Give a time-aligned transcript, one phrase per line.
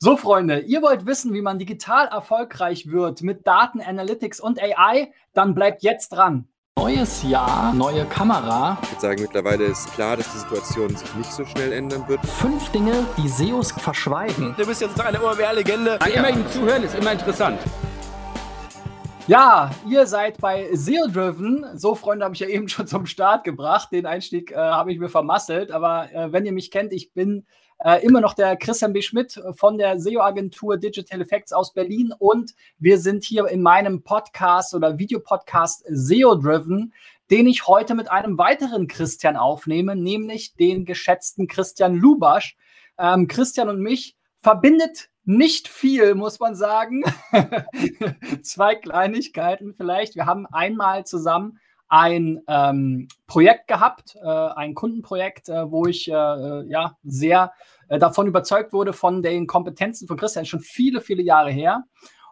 [0.00, 5.12] So, Freunde, ihr wollt wissen, wie man digital erfolgreich wird mit Daten, Analytics und AI?
[5.32, 6.46] Dann bleibt jetzt dran.
[6.78, 8.78] Neues Jahr, neue Kamera.
[8.80, 12.24] Ich würde sagen, mittlerweile ist klar, dass die Situation sich nicht so schnell ändern wird.
[12.24, 14.54] Fünf Dinge, die SEOs verschweigen.
[14.56, 15.98] Du bist jetzt doch eine OMR-Legende.
[16.14, 17.58] Immer ihm zuhören ist immer interessant.
[19.26, 21.66] Ja, ihr seid bei SEO Driven.
[21.74, 23.88] So, Freunde, habe ich ja eben schon zum Start gebracht.
[23.90, 25.72] Den Einstieg äh, habe ich mir vermasselt.
[25.72, 27.46] Aber äh, wenn ihr mich kennt, ich bin
[27.84, 29.02] äh, immer noch der Christian B.
[29.02, 34.74] Schmidt von der SEO-Agentur Digital Effects aus Berlin und wir sind hier in meinem Podcast
[34.74, 36.92] oder Videopodcast SEO Driven,
[37.30, 42.56] den ich heute mit einem weiteren Christian aufnehme, nämlich den geschätzten Christian Lubasch.
[42.98, 47.04] Ähm, Christian und mich verbindet nicht viel, muss man sagen.
[48.42, 50.14] Zwei Kleinigkeiten vielleicht.
[50.14, 51.58] Wir haben einmal zusammen
[51.88, 57.52] ein ähm, Projekt gehabt, äh, ein Kundenprojekt, äh, wo ich äh, äh ja sehr
[57.88, 61.84] äh, davon überzeugt wurde von den Kompetenzen von Christian, schon viele, viele Jahre her.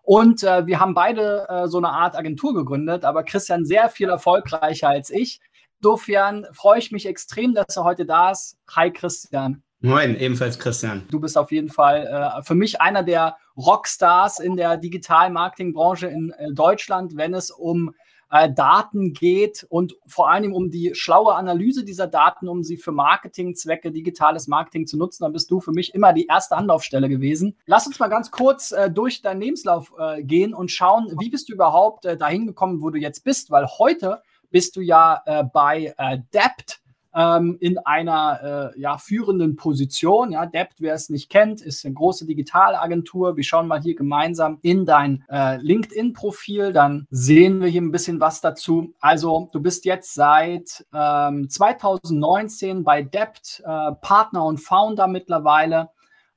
[0.02, 4.88] Und äh, wir haben beide so eine Art Agentur gegründet, aber Christian sehr viel erfolgreicher
[4.88, 5.40] als ich.
[5.82, 8.56] Insofern freue ich mich extrem, dass er heute da ist.
[8.70, 9.64] Hi Christian.
[9.80, 11.02] Moin, ebenfalls Christian.
[11.10, 17.16] Du bist auf jeden Fall für mich einer der Rockstars in der Digital-Marketing-Branche in Deutschland,
[17.16, 17.92] wenn es um
[18.30, 22.92] äh, Daten geht und vor allem um die schlaue Analyse dieser Daten, um sie für
[22.92, 27.56] Marketingzwecke, digitales Marketing zu nutzen, dann bist du für mich immer die erste Anlaufstelle gewesen.
[27.66, 31.48] Lass uns mal ganz kurz äh, durch deinen Lebenslauf äh, gehen und schauen, wie bist
[31.48, 35.44] du überhaupt äh, dahin gekommen, wo du jetzt bist, weil heute bist du ja äh,
[35.44, 36.80] bei äh, Dept
[37.16, 40.30] ähm, in einer äh, ja, führenden Position.
[40.32, 43.36] Ja, Dept, wer es nicht kennt, ist eine große Digitalagentur.
[43.36, 48.20] Wir schauen mal hier gemeinsam in dein äh, LinkedIn-Profil, dann sehen wir hier ein bisschen
[48.20, 48.92] was dazu.
[49.00, 55.88] Also, du bist jetzt seit ähm, 2019 bei Dept, äh, Partner und Founder mittlerweile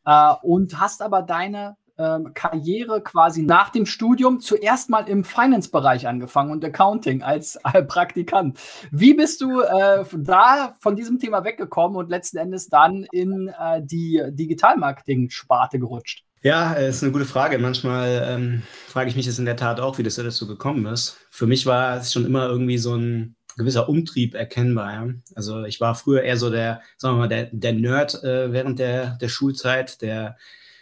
[0.05, 6.07] äh, und hast aber deine ähm, Karriere quasi nach dem Studium zuerst mal im Finance-Bereich
[6.07, 8.57] angefangen und Accounting als äh, Praktikant.
[8.91, 13.81] Wie bist du äh, da von diesem Thema weggekommen und letzten Endes dann in äh,
[13.83, 16.23] die Digitalmarketing-Sparte gerutscht?
[16.41, 17.59] Ja, äh, ist eine gute Frage.
[17.59, 21.17] Manchmal ähm, frage ich mich das in der Tat auch, wie das dazu gekommen ist.
[21.29, 24.93] Für mich war es schon immer irgendwie so ein gewisser Umtrieb erkennbar.
[24.93, 25.13] Ja?
[25.35, 28.79] Also ich war früher eher so der, sagen wir mal, der, der Nerd äh, während
[28.79, 30.37] der, der Schulzeit, der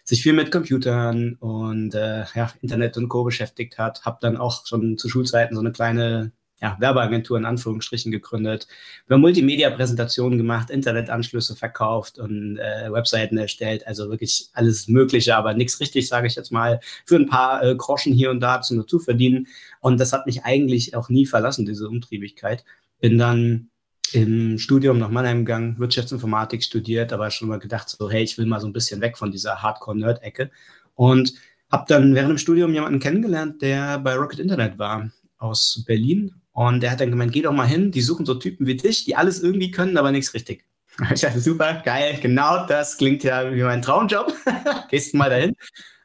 [0.08, 3.26] sich viel mit Computern und äh, ja, Internet und Co.
[3.26, 4.06] beschäftigt hat.
[4.06, 6.32] Habe dann auch schon zu Schulzeiten so eine kleine
[6.62, 8.68] ja, Werbeagentur in Anführungsstrichen gegründet.
[9.08, 13.86] Wir Multimedia-Präsentationen gemacht, Internetanschlüsse verkauft und äh, Webseiten erstellt.
[13.86, 17.76] Also wirklich alles Mögliche, aber nichts richtig, sage ich jetzt mal, für ein paar äh,
[17.76, 19.48] Groschen hier und da zum dazu verdienen.
[19.82, 22.64] Und das hat mich eigentlich auch nie verlassen, diese Umtriebigkeit.
[23.02, 23.70] Bin dann
[24.14, 28.46] im Studium nach Mannheim gegangen, Wirtschaftsinformatik studiert, aber schon mal gedacht, so, hey, ich will
[28.46, 30.52] mal so ein bisschen weg von dieser Hardcore-Nerd-Ecke.
[30.96, 31.34] Und
[31.72, 36.34] habe dann während dem Studium jemanden kennengelernt, der bei Rocket Internet war, aus Berlin.
[36.54, 39.06] Und der hat dann gemeint, geh doch mal hin, die suchen so Typen wie dich,
[39.06, 40.66] die alles irgendwie können, aber nichts richtig.
[41.14, 44.34] Ich dachte, super, geil, genau das klingt ja wie mein Traumjob.
[44.90, 45.56] Gehst mal dahin.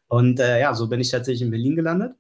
[0.09, 2.15] Und äh, ja, so bin ich tatsächlich in Berlin gelandet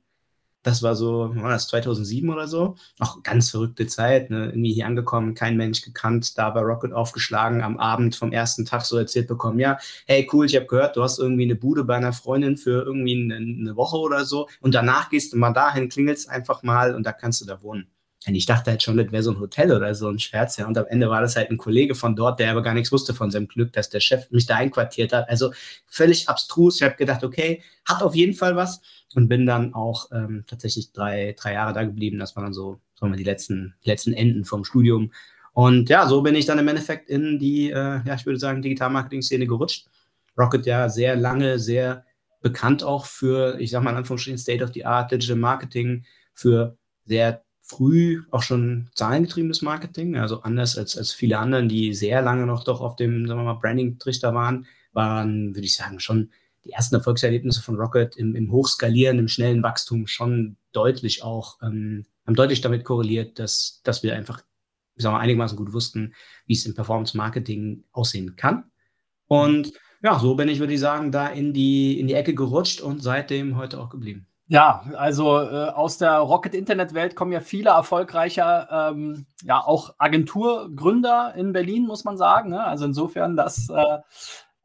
[0.62, 2.77] das war so, war das 2007 oder so?
[2.99, 4.47] Auch ganz verrückte Zeit, ne?
[4.47, 8.83] irgendwie hier angekommen, kein Mensch gekannt, da bei Rocket aufgeschlagen, am Abend vom ersten Tag
[8.83, 11.97] so erzählt bekommen, ja, hey cool, ich habe gehört, du hast irgendwie eine Bude bei
[11.97, 15.89] einer Freundin für irgendwie eine, eine Woche oder so und danach gehst du mal dahin,
[15.89, 17.89] klingelst einfach mal und da kannst du da wohnen.
[18.27, 20.66] Und ich dachte halt schon, das wäre so ein Hotel oder so ein Scherz, ja.
[20.66, 23.15] Und am Ende war das halt ein Kollege von dort, der aber gar nichts wusste
[23.15, 25.28] von seinem Glück, dass der Chef mich da einquartiert hat.
[25.28, 25.53] Also
[25.87, 26.77] völlig abstrus.
[26.77, 28.81] Ich habe gedacht, okay, hat auf jeden Fall was.
[29.15, 32.19] Und bin dann auch ähm, tatsächlich drei, drei Jahre da geblieben.
[32.19, 35.12] Das waren dann so, sagen wir, die letzten, letzten Enden vom Studium.
[35.53, 38.62] Und ja, so bin ich dann im Endeffekt in die, äh, ja, ich würde sagen,
[38.62, 39.87] Digital-Marketing-Szene gerutscht.
[40.38, 42.06] Rocket ja sehr lange, sehr
[42.41, 46.77] bekannt auch für, ich sag mal in Anführungsstrichen, State of the Art, Digital Marketing, für
[47.05, 52.45] sehr früh auch schon zahlengetriebenes Marketing, also anders als, als viele anderen, die sehr lange
[52.45, 56.31] noch doch auf dem, sagen wir mal, Branding-Trichter waren, waren, würde ich sagen, schon
[56.65, 62.05] die ersten Erfolgserlebnisse von Rocket im, im Hochskalieren, im schnellen Wachstum schon deutlich auch, ähm,
[62.26, 64.43] haben deutlich damit korreliert, dass, dass wir einfach,
[64.97, 66.14] sagen wir, einigermaßen gut wussten,
[66.47, 68.64] wie es im Performance-Marketing aussehen kann.
[69.26, 69.73] Und
[70.03, 73.03] ja, so bin ich, würde ich sagen, da in die, in die Ecke gerutscht und
[73.03, 74.26] seitdem heute auch geblieben.
[74.52, 81.54] Ja, also äh, aus der Rocket-Internet-Welt kommen ja viele erfolgreiche, ähm, ja auch Agenturgründer in
[81.54, 82.50] Berlin, muss man sagen.
[82.50, 82.62] Ne?
[82.62, 83.99] Also insofern, das äh,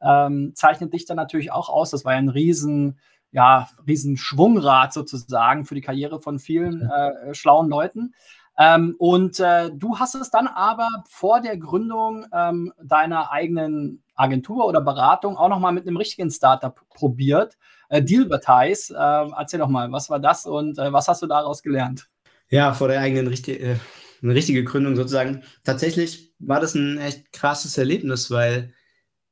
[0.02, 1.88] ähm, zeichnet dich dann natürlich auch aus.
[1.88, 2.98] Das war ja ein riesen,
[3.32, 8.12] ja, riesen Schwungrad sozusagen für die Karriere von vielen äh, schlauen Leuten.
[8.58, 14.66] Ähm, und äh, du hast es dann aber vor der Gründung ähm, deiner eigenen Agentur
[14.66, 17.56] oder Beratung auch nochmal mit einem richtigen Startup probiert.
[17.88, 21.62] Äh, Dealvertise, äh, erzähl doch mal, was war das und äh, was hast du daraus
[21.62, 22.08] gelernt?
[22.50, 23.76] Ja, vor der eigenen richtig, äh,
[24.22, 25.42] eine richtige Gründung sozusagen.
[25.64, 28.72] Tatsächlich war das ein echt krasses Erlebnis, weil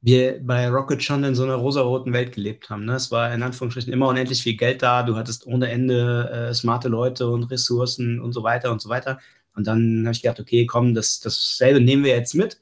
[0.00, 2.84] wir bei Rocket schon in so einer rosaroten Welt gelebt haben.
[2.84, 2.94] Ne?
[2.94, 5.02] Es war in Anführungsstrichen immer unendlich viel Geld da.
[5.02, 9.18] Du hattest ohne Ende äh, smarte Leute und Ressourcen und so weiter und so weiter.
[9.56, 12.60] Und dann habe ich gedacht, okay, komm, das, dasselbe nehmen wir jetzt mit,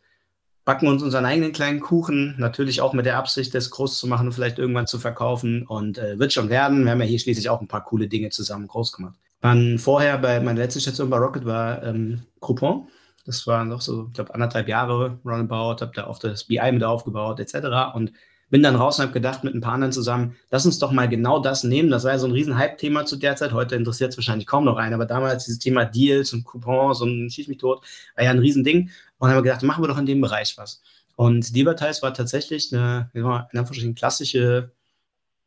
[0.65, 4.29] backen uns unseren eigenen kleinen Kuchen, natürlich auch mit der Absicht, das groß zu machen
[4.29, 5.67] und vielleicht irgendwann zu verkaufen.
[5.67, 6.85] Und äh, wird schon werden.
[6.85, 9.19] Wir haben ja hier schließlich auch ein paar coole Dinge zusammen groß gemacht.
[9.41, 12.89] Dann vorher bei meiner letzten Station bei Rocket war ähm, Groupon.
[13.27, 16.85] Das waren noch so, ich glaube, anderthalb Jahre Runabout, habe da auch das BI mit
[16.85, 17.95] aufgebaut, etc.
[17.95, 18.13] Und
[18.50, 21.08] bin dann raus und habe gedacht mit ein paar anderen zusammen, lass uns doch mal
[21.08, 21.91] genau das nehmen.
[21.91, 23.52] Das war ja so ein riesen Hype-Thema zu der Zeit.
[23.52, 27.31] Heute interessiert es wahrscheinlich kaum noch einen, aber damals dieses Thema Deals und Coupons und
[27.31, 27.85] Schieß mich tot
[28.17, 28.91] war ja ein Riesending.
[29.19, 30.82] Und haben wir gedacht, machen wir doch in dem Bereich was.
[31.17, 34.73] Und Divertise war tatsächlich eine, in Anführungsstrichen, klassische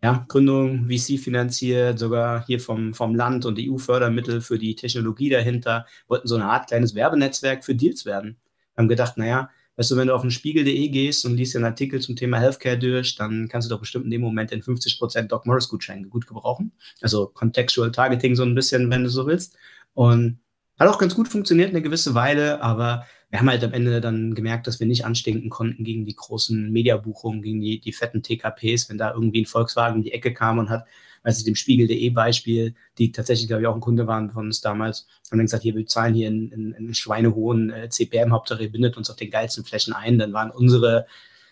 [0.03, 5.85] ja, Gründung, VC finanziert, sogar hier vom, vom Land und EU-Fördermittel für die Technologie dahinter,
[6.07, 8.37] wollten so eine Art kleines Werbenetzwerk für Deals werden.
[8.75, 11.65] Wir haben gedacht, naja, weißt du, wenn du auf den Spiegel.de gehst und liest einen
[11.65, 15.23] Artikel zum Thema Healthcare durch, dann kannst du doch bestimmt in dem Moment den 50%
[15.23, 16.71] Doc Morris Gutschein gut gebrauchen.
[17.01, 19.55] Also Contextual Targeting so ein bisschen, wenn du so willst.
[19.93, 20.39] Und
[20.79, 24.35] hat auch ganz gut funktioniert eine gewisse Weile, aber wir haben halt am Ende dann
[24.35, 28.89] gemerkt, dass wir nicht anstinken konnten gegen die großen Mediabuchungen, gegen die, die fetten TKPs,
[28.89, 30.85] wenn da irgendwie ein Volkswagen in die Ecke kam und hat,
[31.27, 34.61] weiß ich, dem Spiegel.de Beispiel, die tatsächlich, glaube ich, auch ein Kunde waren von uns
[34.61, 38.63] damals, haben dann gesagt, hier, wir zahlen hier einen, einen, einen schweinehohen äh, CPM, Hauptsache
[38.63, 40.17] ihr bindet uns auf den geilsten Flächen ein.
[40.17, 41.05] Dann waren unsere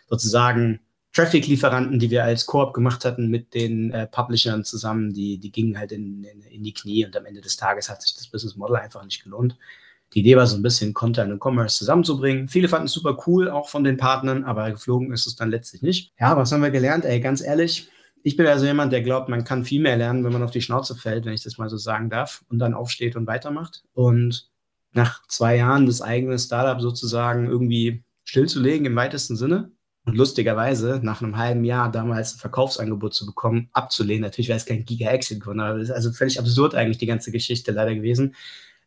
[0.07, 0.79] sozusagen
[1.11, 5.77] Traffic-Lieferanten, die wir als Koop gemacht hatten mit den äh, Publishern zusammen, die, die gingen
[5.77, 8.55] halt in, in, in, die Knie und am Ende des Tages hat sich das Business
[8.55, 9.57] Model einfach nicht gelohnt.
[10.13, 12.47] Die Idee war so ein bisschen Content und Commerce zusammenzubringen.
[12.47, 15.81] Viele fanden es super cool, auch von den Partnern, aber geflogen ist es dann letztlich
[15.81, 16.13] nicht.
[16.17, 17.03] Ja, was haben wir gelernt?
[17.03, 17.89] Ey, ganz ehrlich,
[18.25, 20.61] ich bin also jemand, der glaubt, man kann viel mehr lernen, wenn man auf die
[20.61, 23.83] Schnauze fällt, wenn ich das mal so sagen darf, und dann aufsteht und weitermacht.
[23.93, 24.49] Und
[24.93, 29.69] nach zwei Jahren das eigene Startup sozusagen irgendwie stillzulegen im weitesten Sinne
[30.05, 34.23] und lustigerweise nach einem halben Jahr damals ein Verkaufsangebot zu bekommen, abzulehnen.
[34.23, 37.71] Natürlich wäre es kein Giga-Exit-Grund, aber das ist also völlig absurd eigentlich die ganze Geschichte
[37.73, 38.33] leider gewesen.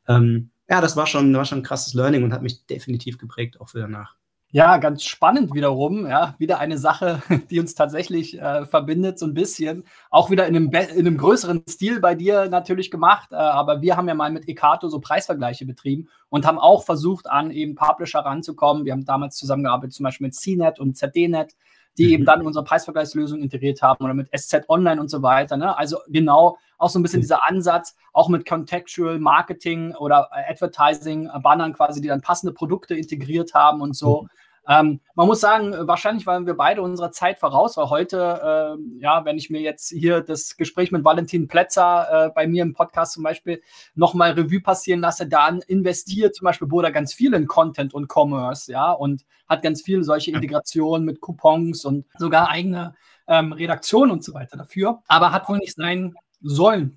[0.09, 3.61] Ähm, ja, das war schon, war schon ein krasses Learning und hat mich definitiv geprägt,
[3.61, 4.18] auch für danach.
[4.51, 6.07] Ja, ganz spannend wiederum.
[6.07, 9.85] Ja, wieder eine Sache, die uns tatsächlich äh, verbindet, so ein bisschen.
[10.09, 13.31] Auch wieder in einem, in einem größeren Stil bei dir natürlich gemacht.
[13.31, 17.29] Äh, aber wir haben ja mal mit Ekato so Preisvergleiche betrieben und haben auch versucht,
[17.29, 18.87] an eben Publisher ranzukommen.
[18.87, 21.55] Wir haben damals zusammengearbeitet, zum Beispiel mit CNET und ZDNet
[21.99, 22.13] die mhm.
[22.13, 25.57] eben dann unsere Preisvergleichslösung integriert haben oder mit SZ Online und so weiter.
[25.57, 25.77] Ne?
[25.77, 27.23] Also genau auch so ein bisschen mhm.
[27.23, 32.95] dieser Ansatz, auch mit Contextual Marketing oder Advertising, äh, Bannern quasi, die dann passende Produkte
[32.95, 34.23] integriert haben und so.
[34.23, 34.29] Mhm.
[34.69, 39.25] Ähm, man muss sagen, wahrscheinlich waren wir beide unserer Zeit voraus, weil heute, äh, ja,
[39.25, 43.15] wenn ich mir jetzt hier das Gespräch mit Valentin Plätzer äh, bei mir im Podcast
[43.15, 43.63] zum Beispiel
[43.95, 48.71] nochmal Revue passieren lasse, dann investiert zum Beispiel Boda ganz viel in Content und Commerce,
[48.71, 52.95] ja, und hat ganz viele solche Integrationen mit Coupons und sogar eigene
[53.27, 56.95] ähm, Redaktion und so weiter dafür, aber hat wohl nicht sein sollen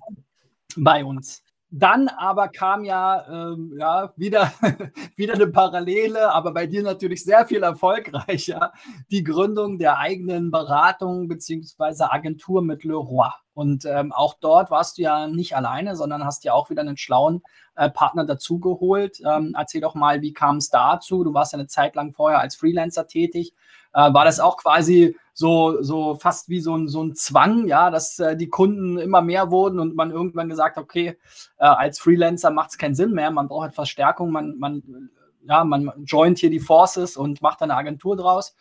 [0.76, 1.42] bei uns.
[1.74, 4.52] Dann aber kam ja, ähm, ja wieder,
[5.16, 8.72] wieder eine Parallele, aber bei dir natürlich sehr viel erfolgreicher,
[9.10, 12.04] die Gründung der eigenen Beratung bzw.
[12.10, 13.30] Agentur mit Leroy.
[13.54, 16.98] Und ähm, auch dort warst du ja nicht alleine, sondern hast ja auch wieder einen
[16.98, 17.42] schlauen
[17.74, 19.22] äh, Partner dazugeholt.
[19.26, 21.24] Ähm, erzähl doch mal, wie kam es dazu?
[21.24, 23.54] Du warst ja eine Zeit lang vorher als Freelancer tätig.
[23.94, 27.90] Äh, war das auch quasi so, so fast wie so ein, so ein Zwang, ja,
[27.90, 31.18] dass äh, die Kunden immer mehr wurden und man irgendwann gesagt hat, okay,
[31.58, 35.10] äh, als Freelancer macht es keinen Sinn mehr, man braucht halt Verstärkung, man, man,
[35.44, 38.54] ja, man joint hier die Forces und macht eine Agentur draus.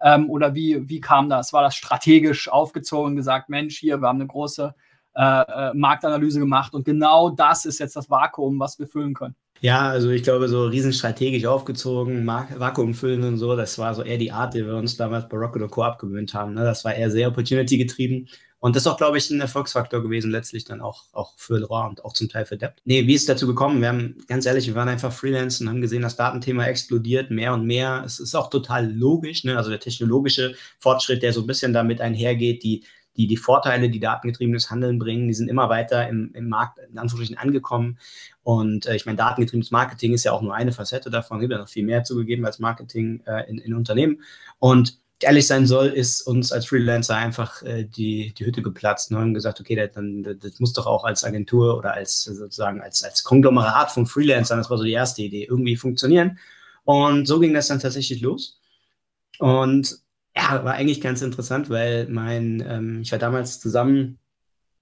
[0.00, 1.52] Ähm, oder wie, wie kam das?
[1.52, 4.74] War das strategisch aufgezogen, gesagt, Mensch, hier, wir haben eine große
[5.14, 9.36] äh, äh Marktanalyse gemacht und genau das ist jetzt das Vakuum, was wir füllen können.
[9.60, 14.18] Ja, also ich glaube, so riesenstrategisch aufgezogen, Vakuum füllen und so, das war so eher
[14.18, 15.82] die Art, die wir uns damals bei Rocket Co.
[15.82, 16.54] abgewöhnt haben.
[16.54, 16.64] Ne?
[16.64, 18.28] Das war eher sehr Opportunity getrieben.
[18.58, 21.88] Und das ist auch, glaube ich, ein Erfolgsfaktor gewesen, letztlich dann auch, auch für Leroy
[21.88, 22.72] und auch zum Teil für Debt.
[22.84, 23.80] Nee, wie ist es dazu gekommen?
[23.80, 27.52] Wir haben, ganz ehrlich, wir waren einfach Freelance und haben gesehen, das Datenthema explodiert mehr
[27.52, 28.02] und mehr.
[28.04, 29.56] Es ist auch total logisch, ne?
[29.56, 32.82] also der technologische Fortschritt, der so ein bisschen damit einhergeht, die
[33.16, 36.98] die, die Vorteile, die datengetriebenes Handeln bringen, die sind immer weiter im, im Markt in
[36.98, 37.98] Anführungsstrichen angekommen.
[38.42, 41.58] Und äh, ich meine, datengetriebenes Marketing ist ja auch nur eine Facette davon, gibt ja
[41.58, 44.22] noch viel mehr zugegeben als Marketing äh, in, in Unternehmen.
[44.58, 49.18] Und ehrlich sein soll, ist uns als Freelancer einfach äh, die, die Hütte geplatzt und
[49.18, 53.02] haben gesagt, okay, das, dann, das muss doch auch als Agentur oder als sozusagen als,
[53.02, 56.38] als Konglomerat von Freelancern, das war so die erste Idee, irgendwie funktionieren.
[56.84, 58.60] Und so ging das dann tatsächlich los.
[59.38, 59.98] Und
[60.36, 64.18] ja, war eigentlich ganz interessant, weil mein, ähm, ich war damals zusammen,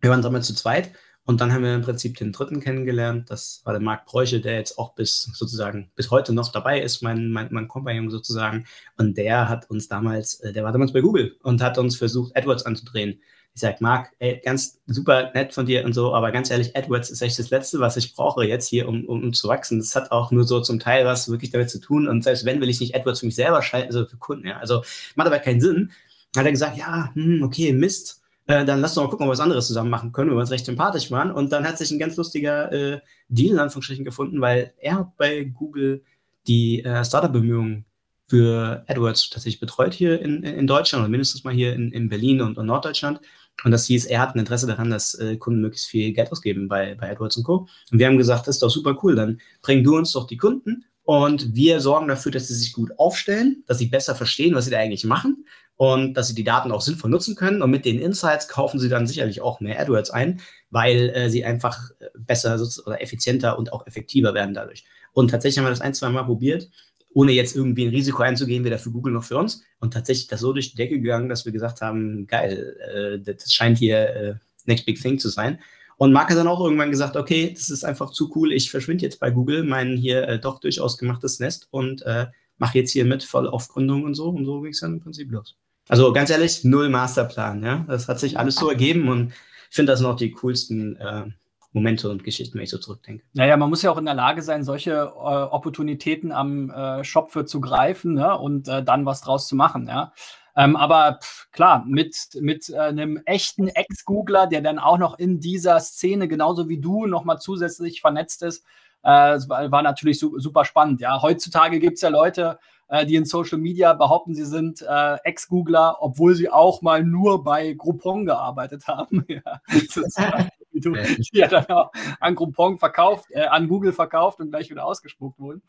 [0.00, 0.92] wir waren damals zu zweit
[1.24, 3.30] und dann haben wir im Prinzip den dritten kennengelernt.
[3.30, 7.02] Das war der Marc Bräuche, der jetzt auch bis sozusagen bis heute noch dabei ist,
[7.02, 8.66] mein, mein, mein Kompagnon sozusagen.
[8.98, 12.36] Und der hat uns damals, äh, der war damals bei Google und hat uns versucht,
[12.36, 13.20] AdWords anzudrehen.
[13.54, 17.10] Ich sag, Marc, ey, ganz super nett von dir und so, aber ganz ehrlich, AdWords
[17.10, 19.78] ist echt das Letzte, was ich brauche jetzt hier, um, um, um zu wachsen.
[19.78, 22.08] Das hat auch nur so zum Teil was wirklich damit zu tun.
[22.08, 24.58] Und selbst wenn, will ich nicht AdWords für mich selber schalten, also für Kunden, ja.
[24.58, 24.82] Also
[25.14, 25.92] macht aber keinen Sinn.
[26.32, 29.28] Dann hat er gesagt, ja, hm, okay, Mist äh, dann lass doch mal gucken, ob
[29.28, 31.30] wir was anderes zusammen machen können, weil wir uns recht sympathisch waren.
[31.30, 35.44] Und dann hat sich ein ganz lustiger äh, Deal in Anführungsstrichen gefunden, weil er bei
[35.44, 36.02] Google
[36.46, 37.86] die äh, Startup-Bemühungen
[38.28, 42.40] für AdWords tatsächlich betreut hier in, in Deutschland oder mindestens mal hier in, in Berlin
[42.42, 43.20] und, und Norddeutschland.
[43.62, 46.68] Und das hieß, er hat ein Interesse daran, dass äh, Kunden möglichst viel Geld ausgeben
[46.68, 47.68] bei, bei AdWords und Co.
[47.92, 50.36] Und wir haben gesagt, das ist doch super cool, dann bring du uns doch die
[50.36, 54.64] Kunden und wir sorgen dafür, dass sie sich gut aufstellen, dass sie besser verstehen, was
[54.64, 55.46] sie da eigentlich machen
[55.76, 57.60] und dass sie die Daten auch sinnvoll nutzen können.
[57.60, 61.44] Und mit den Insights kaufen sie dann sicherlich auch mehr AdWords ein, weil äh, sie
[61.44, 64.84] einfach äh, besser oder effizienter und auch effektiver werden dadurch.
[65.12, 66.70] Und tatsächlich haben wir das ein, zwei Mal probiert,
[67.14, 69.62] ohne jetzt irgendwie ein Risiko einzugehen, weder für Google noch für uns.
[69.78, 73.52] Und tatsächlich das so durch die Decke gegangen, dass wir gesagt haben, geil, äh, das
[73.52, 74.34] scheint hier äh,
[74.66, 75.58] Next Big Thing zu sein.
[75.96, 79.04] Und Mark hat dann auch irgendwann gesagt, okay, das ist einfach zu cool, ich verschwinde
[79.04, 82.26] jetzt bei Google, mein hier äh, doch durchaus gemachtes Nest und äh,
[82.58, 84.28] mache jetzt hier mit voll auf Gründung und so.
[84.28, 85.56] Und so ging es dann im Prinzip los.
[85.88, 87.62] Also ganz ehrlich, null Masterplan.
[87.62, 87.84] Ja?
[87.86, 89.32] Das hat sich alles so ergeben und
[89.70, 91.26] ich finde das noch die coolsten äh,
[91.74, 93.24] Momente und Geschichten, wenn ich so zurückdenke.
[93.34, 97.32] Naja, man muss ja auch in der Lage sein, solche äh, Opportunitäten am äh, Shop
[97.32, 98.38] für zu greifen ne?
[98.38, 99.88] und äh, dann was draus zu machen.
[99.88, 100.12] Ja?
[100.56, 105.40] Ähm, aber pff, klar, mit, mit äh, einem echten Ex-Googler, der dann auch noch in
[105.40, 108.64] dieser Szene genauso wie du nochmal zusätzlich vernetzt ist,
[109.02, 111.00] äh, war, war, natürlich su super spannend.
[111.00, 115.16] Ja, heutzutage gibt es ja Leute, äh, die in Social Media behaupten, sie sind äh,
[115.24, 119.24] Ex-Googler, obwohl sie auch mal nur bei Groupon gearbeitet haben.
[119.28, 119.88] ja, wie
[120.84, 124.84] du, die ja dann auch an Groupon verkauft, äh, an Google verkauft und gleich wieder
[124.84, 125.62] ausgespuckt wurden.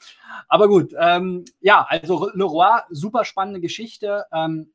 [0.47, 4.25] Aber gut, ähm, ja, also Leroy, super spannende Geschichte.
[4.33, 4.71] Ähm,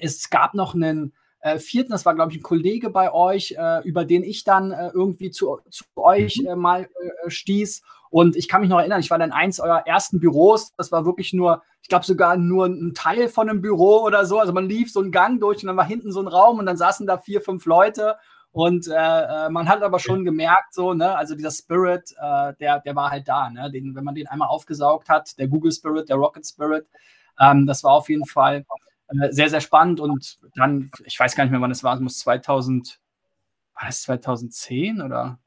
[0.00, 3.86] es gab noch einen äh, vierten, das war, glaube ich, ein Kollege bei euch, äh,
[3.86, 6.46] über den ich dann äh, irgendwie zu, zu euch mhm.
[6.46, 7.82] äh, mal äh, stieß.
[8.10, 10.72] Und ich kann mich noch erinnern, ich war dann eins eurer ersten Büros.
[10.76, 14.38] Das war wirklich nur, ich glaube sogar nur ein Teil von einem Büro oder so.
[14.38, 16.66] Also man lief so einen Gang durch und dann war hinten so ein Raum und
[16.66, 18.16] dann saßen da vier, fünf Leute.
[18.56, 22.96] Und äh, man hat aber schon gemerkt, so, ne, also dieser Spirit, äh, der, der
[22.96, 23.70] war halt da, ne?
[23.70, 26.88] Den, wenn man den einmal aufgesaugt hat, der Google Spirit, der Rocket Spirit,
[27.38, 28.64] ähm, das war auf jeden Fall
[29.08, 30.00] äh, sehr, sehr spannend.
[30.00, 32.98] Und dann, ich weiß gar nicht mehr, wann es war, es muss 2000,
[33.74, 35.38] war das 2010 oder?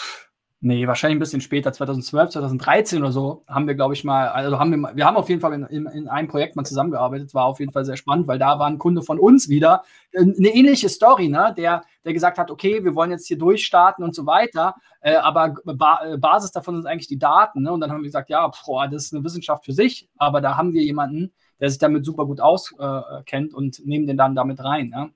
[0.00, 0.31] Pff,
[0.62, 4.58] nee, wahrscheinlich ein bisschen später, 2012, 2013 oder so, haben wir, glaube ich, mal, also
[4.58, 7.46] haben wir, wir haben auf jeden Fall in, in, in, einem Projekt mal zusammengearbeitet, war
[7.46, 10.48] auf jeden Fall sehr spannend, weil da war ein Kunde von uns wieder, äh, eine
[10.54, 14.24] ähnliche Story, ne, der, der gesagt hat, okay, wir wollen jetzt hier durchstarten und so
[14.24, 18.04] weiter, äh, aber ba Basis davon sind eigentlich die Daten, ne, und dann haben wir
[18.04, 21.70] gesagt, ja, boah, das ist eine Wissenschaft für sich, aber da haben wir jemanden, der
[21.70, 24.90] sich damit super gut auskennt äh, und nehmen den dann damit rein.
[24.92, 25.10] Ja,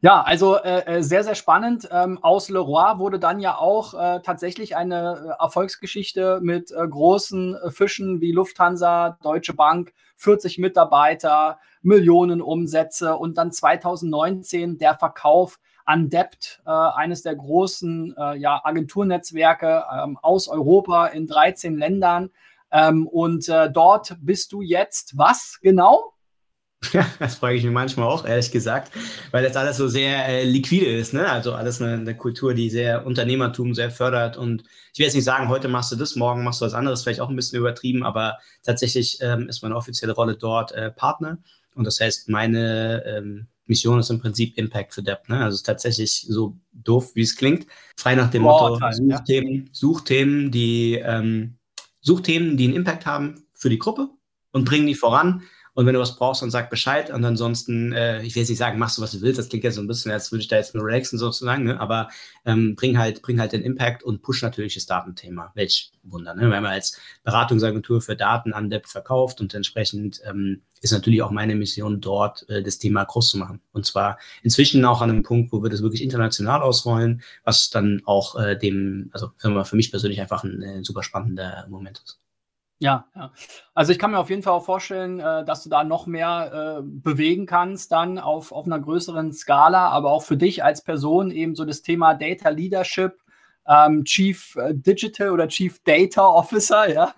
[0.00, 1.88] ja also äh, äh, sehr, sehr spannend.
[1.90, 7.56] Ähm, aus Leroy wurde dann ja auch äh, tatsächlich eine äh, Erfolgsgeschichte mit äh, großen
[7.68, 16.10] Fischen wie Lufthansa, Deutsche Bank, 40 Mitarbeiter, Millionen Umsätze und dann 2019 der Verkauf an
[16.10, 22.30] Debt, äh, eines der großen äh, ja, Agenturnetzwerke ähm, aus Europa in 13 Ländern.
[22.72, 26.12] Ähm, und äh, dort bist du jetzt was genau?
[26.92, 28.92] Ja, das frage ich mich manchmal auch, ehrlich gesagt,
[29.30, 31.28] weil das alles so sehr äh, liquide ist, ne?
[31.28, 34.36] Also alles eine, eine, Kultur, die sehr Unternehmertum sehr fördert.
[34.36, 37.02] Und ich will jetzt nicht sagen, heute machst du das, morgen machst du was anderes,
[37.02, 41.38] vielleicht auch ein bisschen übertrieben, aber tatsächlich ähm, ist meine offizielle Rolle dort äh, Partner.
[41.74, 45.28] Und das heißt, meine ähm, Mission ist im Prinzip Impact für Depp.
[45.28, 45.38] Ne?
[45.38, 47.66] Also es ist tatsächlich so doof, wie es klingt.
[47.96, 49.70] Frei nach dem Motto, Suchthemen, ja.
[49.72, 51.56] Suchthemen, die ähm,
[52.00, 54.08] Such Themen, die einen Impact haben für die Gruppe
[54.52, 55.42] und bring die voran.
[55.76, 57.10] Und wenn du was brauchst, dann sag Bescheid.
[57.10, 59.38] Und ansonsten, äh, ich will jetzt nicht sagen, machst du, was du willst.
[59.38, 61.64] Das klingt jetzt so ein bisschen, als würde ich da jetzt nur relaxen sozusagen.
[61.64, 61.78] Ne?
[61.78, 62.08] Aber
[62.46, 65.52] ähm, bring halt, bring halt den Impact und push natürlich das Datenthema.
[65.54, 66.34] Welch Wunder.
[66.34, 66.48] Ne?
[66.48, 71.30] Wir haben als Beratungsagentur für Daten an Depp verkauft und entsprechend ähm, ist natürlich auch
[71.30, 73.60] meine Mission dort, äh, das Thema groß zu machen.
[73.72, 78.00] Und zwar inzwischen auch an einem Punkt, wo wir das wirklich international ausrollen, was dann
[78.06, 82.18] auch äh, dem, also für mich persönlich einfach ein äh, super spannender Moment ist.
[82.78, 83.32] Ja, ja.
[83.74, 86.78] Also ich kann mir auf jeden Fall auch vorstellen, äh, dass du da noch mehr
[86.80, 91.30] äh, bewegen kannst, dann auf, auf einer größeren Skala, aber auch für dich als Person
[91.30, 93.14] eben so das Thema Data Leadership,
[93.66, 97.14] ähm, Chief äh, Digital oder Chief Data Officer, ja,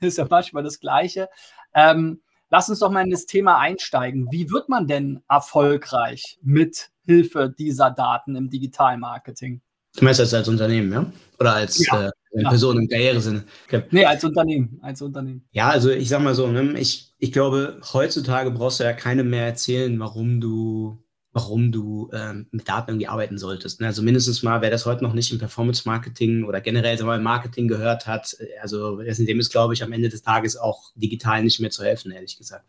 [0.00, 1.28] ist ja manchmal das Gleiche.
[1.72, 2.20] Ähm,
[2.50, 4.26] lass uns doch mal in das Thema einsteigen.
[4.32, 9.60] Wie wird man denn erfolgreich mit Hilfe dieser Daten im Digitalmarketing?
[9.96, 11.12] Du meinst das als Unternehmen, ja?
[11.38, 12.08] Oder als ja.
[12.08, 12.48] äh, ja.
[12.48, 13.44] Person im Karrieresinne?
[13.66, 13.82] Okay.
[13.90, 14.78] Nee, als Unternehmen.
[14.82, 15.44] Als Unternehmen.
[15.52, 16.78] Ja, also ich sag mal so, ne?
[16.78, 22.46] ich, ich glaube, heutzutage brauchst du ja keinem mehr erzählen, warum du warum du ähm,
[22.50, 23.82] mit Daten irgendwie arbeiten solltest.
[23.82, 23.88] Ne?
[23.88, 28.06] Also mindestens mal, wer das heute noch nicht im Performance-Marketing oder generell im Marketing gehört
[28.06, 31.68] hat, äh, also dem ist, glaube ich, am Ende des Tages auch digital nicht mehr
[31.68, 32.64] zu helfen, ehrlich gesagt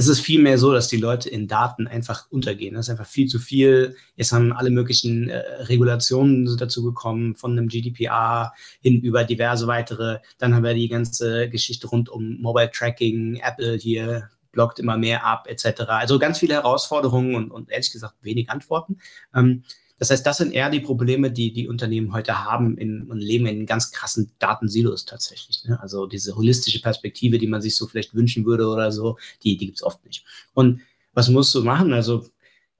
[0.00, 2.74] es ist vielmehr so, dass die Leute in Daten einfach untergehen.
[2.74, 3.96] Das ist einfach viel zu viel.
[4.16, 10.20] Jetzt haben alle möglichen äh, Regulationen dazu gekommen, von einem GDPR hin über diverse weitere.
[10.38, 15.26] Dann haben wir die ganze Geschichte rund um Mobile Tracking, Apple hier blockt immer mehr
[15.26, 15.82] ab, etc.
[15.88, 18.96] Also ganz viele Herausforderungen und, und ehrlich gesagt wenig Antworten.
[19.34, 19.64] Ähm,
[20.00, 23.44] das heißt, das sind eher die Probleme, die die Unternehmen heute haben in, und leben
[23.44, 25.62] in ganz krassen Datensilos tatsächlich.
[25.64, 25.78] Ne?
[25.78, 29.66] Also diese holistische Perspektive, die man sich so vielleicht wünschen würde oder so, die, die
[29.66, 30.24] gibt es oft nicht.
[30.54, 30.80] Und
[31.12, 31.92] was musst du machen?
[31.92, 32.26] Also,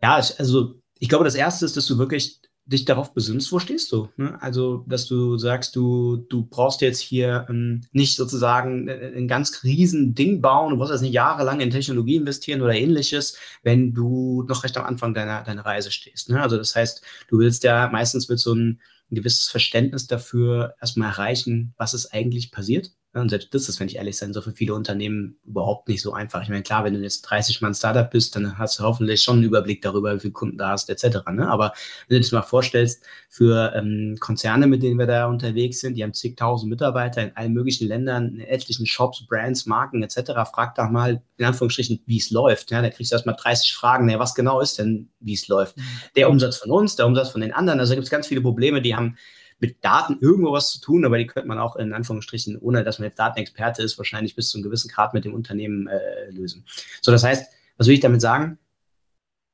[0.00, 3.90] ja, also ich glaube, das Erste ist, dass du wirklich dich darauf besinnst, wo stehst
[3.90, 4.08] du?
[4.16, 4.40] Ne?
[4.40, 9.64] Also, dass du sagst, du, du brauchst jetzt hier ähm, nicht sozusagen äh, ein ganz
[9.64, 14.44] riesen Ding bauen, du brauchst jetzt nicht jahrelang in Technologie investieren oder ähnliches, wenn du
[14.48, 16.28] noch recht am Anfang deiner, deiner Reise stehst.
[16.30, 16.40] Ne?
[16.40, 21.10] Also, das heißt, du willst ja meistens mit so ein, ein gewisses Verständnis dafür erstmal
[21.10, 24.52] erreichen, was ist eigentlich passiert und selbst das ist, wenn ich ehrlich sein so für
[24.52, 26.42] viele Unternehmen überhaupt nicht so einfach.
[26.42, 29.38] Ich meine, klar, wenn du jetzt 30 Mann Startup bist, dann hast du hoffentlich schon
[29.38, 31.18] einen Überblick darüber, wie viele Kunden du hast, etc.
[31.32, 31.48] Ne?
[31.48, 31.72] Aber
[32.06, 35.96] wenn du dir das mal vorstellst, für ähm, Konzerne, mit denen wir da unterwegs sind,
[35.96, 40.32] die haben zigtausend Mitarbeiter in allen möglichen Ländern, in etlichen Shops, Brands, Marken, etc.
[40.52, 42.70] Frag doch mal, in Anführungsstrichen, wie es läuft.
[42.70, 42.80] Ja?
[42.80, 45.76] Da kriegst du erstmal 30 Fragen, ja, was genau ist denn, wie es läuft?
[45.76, 45.82] Mhm.
[46.14, 48.40] Der Umsatz von uns, der Umsatz von den anderen, also da gibt es ganz viele
[48.40, 49.16] Probleme, die haben
[49.60, 52.98] mit Daten irgendwo was zu tun, aber die könnte man auch in Anführungsstrichen, ohne dass
[52.98, 56.64] man jetzt Datenexperte ist, wahrscheinlich bis zu einem gewissen Grad mit dem Unternehmen äh, lösen.
[57.02, 58.58] So, das heißt, was will ich damit sagen?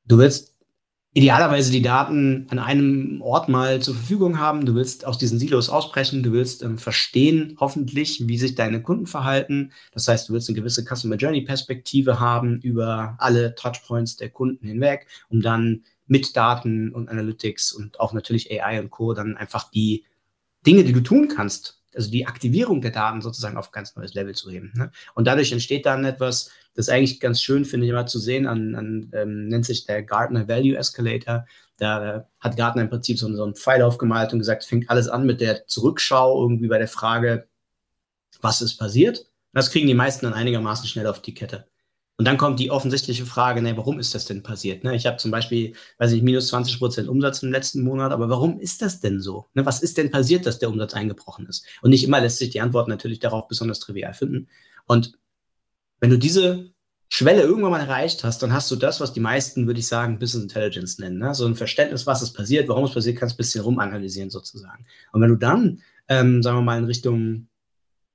[0.05, 0.57] Du willst
[1.17, 4.67] idealerweise die Daten an einem Ort mal zur Verfügung haben.
[4.67, 6.21] Du willst aus diesen Silos ausbrechen.
[6.21, 9.71] Du willst ähm, verstehen, hoffentlich, wie sich deine Kunden verhalten.
[9.91, 14.67] Das heißt, du willst eine gewisse Customer Journey Perspektive haben über alle Touchpoints der Kunden
[14.67, 19.13] hinweg, um dann mit Daten und Analytics und auch natürlich AI und Co.
[19.13, 20.05] dann einfach die
[20.65, 24.13] Dinge, die du tun kannst, also die Aktivierung der Daten sozusagen auf ein ganz neues
[24.13, 24.71] Level zu heben.
[24.75, 24.91] Ne?
[25.15, 28.75] Und dadurch entsteht dann etwas, das eigentlich ganz schön finde ich immer zu sehen, an,
[28.75, 31.45] an ähm, nennt sich der Gartner Value Escalator.
[31.77, 35.25] Da hat Gartner im Prinzip so, so einen Pfeil aufgemalt und gesagt, fängt alles an
[35.25, 37.47] mit der Zurückschau irgendwie bei der Frage,
[38.41, 39.25] was ist passiert.
[39.53, 41.65] Das kriegen die meisten dann einigermaßen schnell auf die Kette.
[42.17, 44.83] Und dann kommt die offensichtliche Frage, ne, warum ist das denn passiert?
[44.83, 44.95] Ne?
[44.95, 48.59] Ich habe zum Beispiel, weiß ich, minus 20 Prozent Umsatz im letzten Monat, aber warum
[48.59, 49.45] ist das denn so?
[49.53, 51.65] Ne, was ist denn passiert, dass der Umsatz eingebrochen ist?
[51.83, 54.47] Und nicht immer lässt sich die Antwort natürlich darauf besonders trivial finden.
[54.87, 55.13] Und
[55.99, 56.71] wenn du diese
[57.09, 60.17] Schwelle irgendwann mal erreicht hast, dann hast du das, was die meisten, würde ich sagen,
[60.17, 61.19] Business Intelligence nennen.
[61.19, 61.35] Ne?
[61.35, 64.85] So ein Verständnis, was ist passiert, warum es passiert, kannst du ein bisschen rumanalysieren sozusagen.
[65.11, 67.47] Und wenn du dann, ähm, sagen wir mal, in Richtung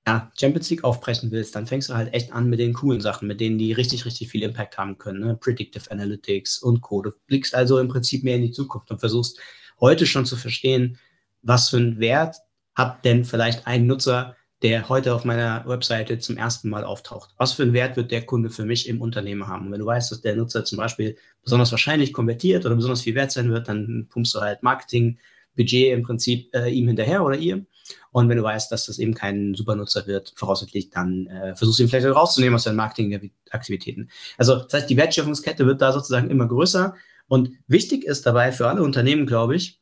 [0.06, 3.28] ja, Champions League aufbrechen willst, dann fängst du halt echt an mit den coolen Sachen,
[3.28, 5.20] mit denen die richtig, richtig viel Impact haben können.
[5.20, 5.36] Ne?
[5.36, 7.02] Predictive Analytics und Co.
[7.02, 9.38] Du blickst also im Prinzip mehr in die Zukunft und versuchst
[9.80, 10.98] heute schon zu verstehen,
[11.42, 12.36] was für einen Wert
[12.74, 17.30] hat denn vielleicht ein Nutzer, der heute auf meiner Webseite zum ersten Mal auftaucht.
[17.36, 19.66] Was für einen Wert wird der Kunde für mich im Unternehmen haben?
[19.66, 23.16] Und wenn du weißt, dass der Nutzer zum Beispiel besonders wahrscheinlich konvertiert oder besonders viel
[23.16, 27.66] wert sein wird, dann pumpst du halt Marketingbudget im Prinzip äh, ihm hinterher oder ihr.
[28.10, 31.84] Und wenn du weißt, dass das eben kein Supernutzer wird, voraussichtlich, dann äh, versuchst du
[31.84, 34.10] ihn vielleicht rauszunehmen aus deinen Marketingaktivitäten.
[34.38, 36.94] Also das heißt, die Wertschöpfungskette wird da sozusagen immer größer.
[37.28, 39.80] Und wichtig ist dabei für alle Unternehmen, glaube ich,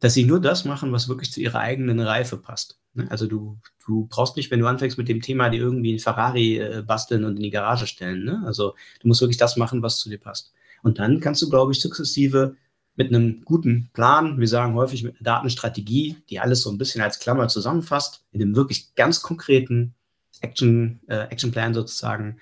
[0.00, 2.78] dass sie nur das machen, was wirklich zu ihrer eigenen Reife passt.
[2.94, 3.10] Ne?
[3.10, 6.58] Also du, du brauchst nicht, wenn du anfängst mit dem Thema, die irgendwie ein Ferrari
[6.58, 8.24] äh, basteln und in die Garage stellen.
[8.24, 8.42] Ne?
[8.46, 10.52] Also du musst wirklich das machen, was zu dir passt.
[10.82, 12.56] Und dann kannst du, glaube ich, sukzessive
[12.98, 17.00] mit einem guten Plan, wir sagen häufig mit einer Datenstrategie, die alles so ein bisschen
[17.00, 19.94] als Klammer zusammenfasst, in einem wirklich ganz konkreten
[20.40, 22.38] Action, äh, Action Plan sozusagen,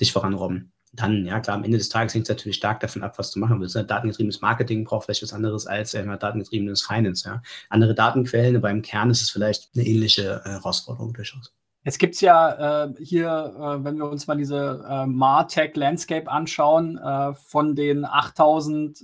[0.00, 0.72] dich voranrobben.
[0.94, 3.38] Dann, ja klar, am Ende des Tages hängt es natürlich stark davon ab, was du
[3.38, 3.76] machen willst.
[3.76, 3.84] Ne?
[3.84, 7.28] Datengetriebenes Marketing braucht vielleicht was anderes als äh, datengetriebenes Finance.
[7.28, 7.42] Ja?
[7.68, 11.52] Andere Datenquellen, aber im Kern ist es vielleicht eine ähnliche äh, Herausforderung durchaus.
[11.84, 16.30] Jetzt gibt es ja äh, hier, äh, wenn wir uns mal diese äh, Martech Landscape
[16.30, 19.02] anschauen, äh, von den 8000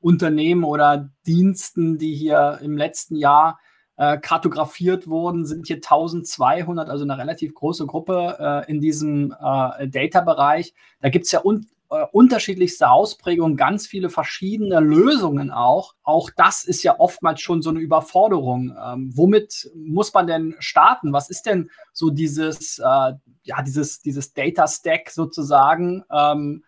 [0.00, 3.58] Unternehmen oder Diensten, die hier im letzten Jahr
[3.96, 9.88] äh, kartografiert wurden, sind hier 1200, also eine relativ große Gruppe äh, in diesem äh,
[9.88, 10.74] Data-Bereich.
[11.00, 15.94] Da gibt es ja un äh, unterschiedlichste Ausprägungen, ganz viele verschiedene Lösungen auch.
[16.02, 18.76] Auch das ist ja oftmals schon so eine Überforderung.
[18.84, 21.12] Ähm, womit muss man denn starten?
[21.12, 23.12] Was ist denn so dieses, äh,
[23.44, 26.65] ja, dieses, dieses Data Stack sozusagen, ähm, äh,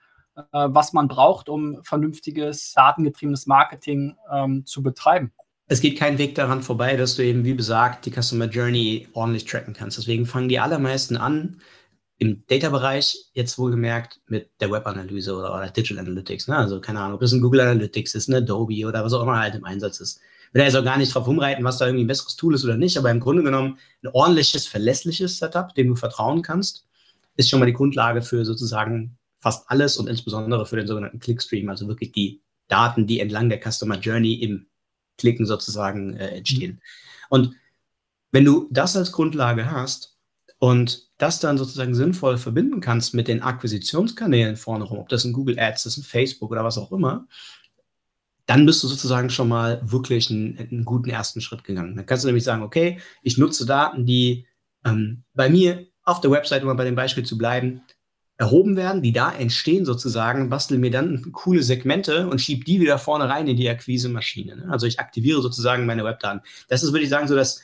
[0.52, 5.32] was man braucht, um vernünftiges, datengetriebenes Marketing ähm, zu betreiben?
[5.68, 9.44] es geht kein Weg daran vorbei, dass du eben, wie besagt, die Customer Journey ordentlich
[9.44, 9.98] tracken kannst.
[9.98, 11.60] Deswegen fangen die allermeisten an,
[12.16, 16.48] im Data-Bereich, jetzt wohlgemerkt, mit der Web-Analyse oder, oder, Digital Analytics.
[16.48, 16.56] Ne?
[16.56, 19.38] Also keine Ahnung, ob das ein Google Analytics ist, ein Adobe oder was auch immer
[19.38, 20.20] halt im Einsatz ist.
[20.48, 22.54] Ich will da jetzt auch gar nicht drauf rumreiten, was da irgendwie ein besseres Tool
[22.54, 26.86] ist oder nicht, aber im Grunde genommen ein ordentliches, verlässliches Setup, dem du vertrauen kannst,
[27.36, 31.68] ist schon mal die Grundlage für sozusagen fast alles und insbesondere für den sogenannten Clickstream,
[31.68, 34.66] also wirklich die Daten, die entlang der Customer Journey im
[35.16, 36.72] Klicken sozusagen äh, entstehen.
[36.72, 36.80] Mhm.
[37.30, 37.54] Und
[38.30, 40.16] wenn du das als Grundlage hast
[40.58, 45.32] und das dann sozusagen sinnvoll verbinden kannst mit den Akquisitionskanälen vorne rum, ob das ein
[45.32, 47.26] Google Ads ist, ein Facebook oder was auch immer,
[48.46, 51.96] dann bist du sozusagen schon mal wirklich einen, einen guten ersten Schritt gegangen.
[51.96, 54.46] Dann kannst du nämlich sagen, okay, ich nutze Daten, die
[54.84, 57.82] ähm, bei mir auf der Website, um mal bei dem Beispiel zu bleiben,
[58.38, 62.98] erhoben werden, die da entstehen sozusagen, bastel mir dann coole Segmente und schiebe die wieder
[62.98, 64.56] vorne rein in die Akquise-Maschine.
[64.56, 64.68] Ne?
[64.70, 66.40] Also ich aktiviere sozusagen meine Webdaten.
[66.68, 67.62] Das ist, würde ich sagen, so das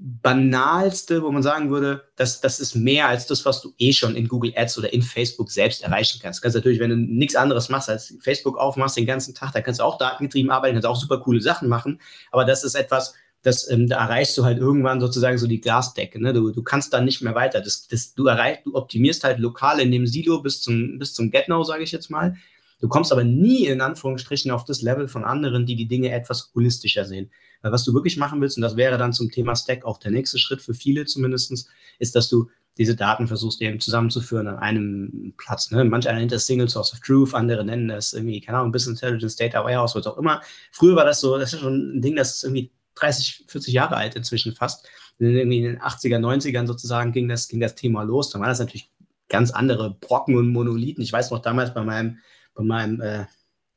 [0.00, 4.16] banalste, wo man sagen würde, dass das ist mehr als das, was du eh schon
[4.16, 6.40] in Google Ads oder in Facebook selbst erreichen kannst.
[6.40, 9.60] Du kannst natürlich, wenn du nichts anderes machst als Facebook aufmachst den ganzen Tag, da
[9.60, 12.00] kannst du auch datengetrieben arbeiten, kannst auch super coole Sachen machen.
[12.30, 16.20] Aber das ist etwas, das, ähm, da erreichst du halt irgendwann sozusagen so die Glasdecke.
[16.20, 16.32] Ne?
[16.32, 17.60] Du, du kannst dann nicht mehr weiter.
[17.60, 21.30] Das, das, du, erreich, du optimierst halt lokal in dem Silo bis zum, bis zum
[21.30, 22.36] Get-Now, sage ich jetzt mal.
[22.80, 26.50] Du kommst aber nie in Anführungsstrichen auf das Level von anderen, die die Dinge etwas
[26.54, 27.30] holistischer sehen.
[27.62, 30.12] Weil was du wirklich machen willst, und das wäre dann zum Thema Stack auch der
[30.12, 35.34] nächste Schritt für viele zumindestens, ist, dass du diese Daten versuchst eben zusammenzuführen an einem
[35.36, 35.72] Platz.
[35.72, 35.84] Ne?
[35.84, 39.34] Manche nennt das Single Source of Truth, andere nennen das irgendwie, keine Ahnung, Business Intelligence,
[39.34, 40.40] Data Warehouse, was auch immer.
[40.70, 43.96] Früher war das so, das ist schon ein Ding, das ist irgendwie 30, 40 Jahre
[43.96, 44.88] alt inzwischen fast.
[45.18, 48.30] In den 80er, 90ern sozusagen ging das, ging das Thema los.
[48.30, 48.90] Da waren das natürlich
[49.28, 51.02] ganz andere Brocken und Monolithen.
[51.02, 52.18] Ich weiß noch damals bei meinem,
[52.54, 53.26] bei meinem äh,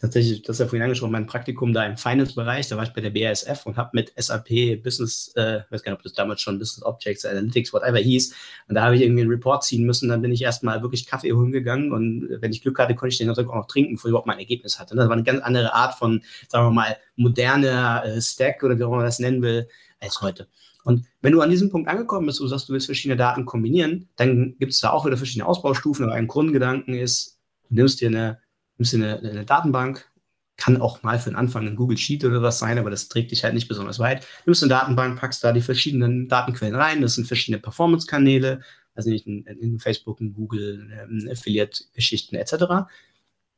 [0.02, 3.02] tatsächlich, das ist ja vorhin angesprochen, mein Praktikum da im Finance-Bereich, da war ich bei
[3.02, 6.58] der BASF und habe mit SAP Business, äh, weiß gar nicht, ob das damals schon
[6.58, 8.34] Business Objects, Analytics, whatever hieß,
[8.68, 11.32] und da habe ich irgendwie einen Report ziehen müssen, dann bin ich erstmal wirklich Kaffee
[11.32, 14.12] holen gegangen und wenn ich Glück hatte, konnte ich den auch noch trinken, bevor ich
[14.12, 14.96] überhaupt mein Ergebnis hatte.
[14.96, 18.84] Das war eine ganz andere Art von, sagen wir mal, moderner äh, Stack oder wie
[18.84, 19.68] auch immer man das nennen will,
[20.00, 20.48] als heute.
[20.84, 23.46] Und wenn du an diesem Punkt angekommen bist, wo du sagst, du willst verschiedene Daten
[23.46, 28.02] kombinieren, dann gibt es da auch wieder verschiedene Ausbaustufen, aber ein Grundgedanken ist, du nimmst
[28.02, 28.40] dir eine
[28.82, 30.10] nimmst du eine, eine Datenbank,
[30.58, 33.32] kann auch mal für den Anfang ein Google Sheet oder was sein, aber das trägt
[33.32, 34.24] dich halt nicht besonders weit.
[34.24, 38.62] Du nimmst eine Datenbank, packst da die verschiedenen Datenquellen rein, das sind verschiedene Performance-Kanäle,
[38.96, 42.90] also nicht in, in, Facebook, in Google, ähm, Affiliate-Geschichten etc.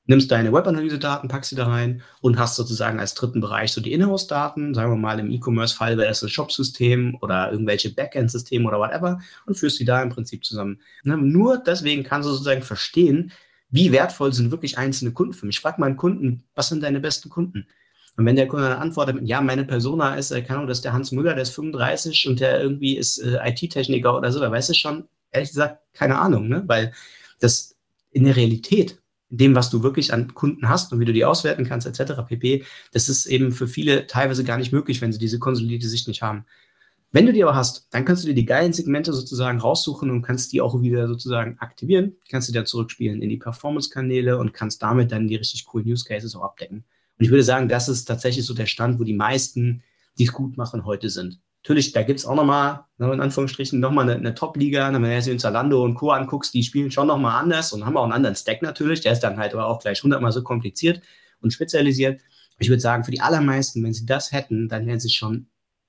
[0.05, 3.93] Nimmst deine Web-Analyse-Daten, packst sie da rein und hast sozusagen als dritten Bereich so die
[3.93, 9.19] Inhouse-Daten, sagen wir mal im E-Commerce-Fall wäre das das Shop-System oder irgendwelche Backend-Systeme oder whatever
[9.45, 10.81] und führst die da im Prinzip zusammen.
[11.03, 13.31] Ne, nur deswegen kannst du sozusagen verstehen,
[13.73, 15.55] wie wertvoll sind wirklich einzelne Kunden für mich?
[15.55, 17.65] Ich frage meinen Kunden, was sind deine besten Kunden?
[18.15, 20.85] Und wenn der Kunde dann antwortet ja, meine Persona ist, äh, keine Ahnung, das ist
[20.85, 24.51] der Hans Müller, der ist 35 und der irgendwie ist äh, IT-Techniker oder so, da
[24.51, 26.63] weißt du schon, ehrlich gesagt, keine Ahnung, ne?
[26.67, 26.93] Weil
[27.39, 27.75] das
[28.11, 31.65] in der Realität, dem, was du wirklich an Kunden hast und wie du die auswerten
[31.65, 35.39] kannst, etc., pp., das ist eben für viele teilweise gar nicht möglich, wenn sie diese
[35.39, 36.45] konsolidierte Sicht nicht haben.
[37.13, 40.23] Wenn du die aber hast, dann kannst du dir die geilen Segmente sozusagen raussuchen und
[40.23, 44.81] kannst die auch wieder sozusagen aktivieren, kannst die dann zurückspielen in die Performance-Kanäle und kannst
[44.81, 46.85] damit dann die richtig coolen Use Cases auch abdecken.
[47.19, 49.83] Und ich würde sagen, das ist tatsächlich so der Stand, wo die meisten,
[50.17, 51.39] die es gut machen, heute sind.
[51.61, 54.91] Natürlich, da gibt es auch nochmal, ne, in Anführungsstrichen, nochmal eine, eine Top-Liga.
[54.91, 56.09] Wenn du in Zalando und Co.
[56.09, 59.01] anguckst, die spielen schon nochmal anders und haben auch einen anderen Stack natürlich.
[59.01, 61.01] Der ist dann halt aber auch gleich hundertmal so kompliziert
[61.41, 62.21] und spezialisiert.
[62.57, 65.45] Ich würde sagen, für die allermeisten, wenn sie das hätten, dann wären sie schon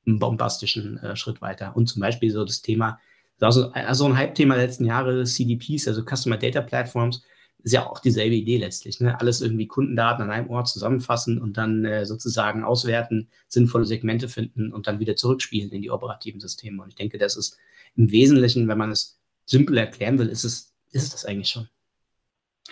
[0.07, 1.77] einen bombastischen äh, Schritt weiter.
[1.77, 2.99] Und zum Beispiel so das Thema,
[3.41, 7.23] also, also ein Hype-Thema letzten Jahre, CDPs, also Customer Data Platforms,
[7.65, 9.01] ist ja auch dieselbe Idee letztlich.
[9.01, 9.19] Ne?
[9.19, 14.71] Alles irgendwie Kundendaten an einem Ort zusammenfassen und dann äh, sozusagen auswerten, sinnvolle Segmente finden
[14.71, 16.83] und dann wieder zurückspielen in die operativen Systeme.
[16.83, 17.57] Und ich denke, das ist
[17.97, 21.69] im Wesentlichen, wenn man es simpel erklären will, ist es, ist es das eigentlich schon.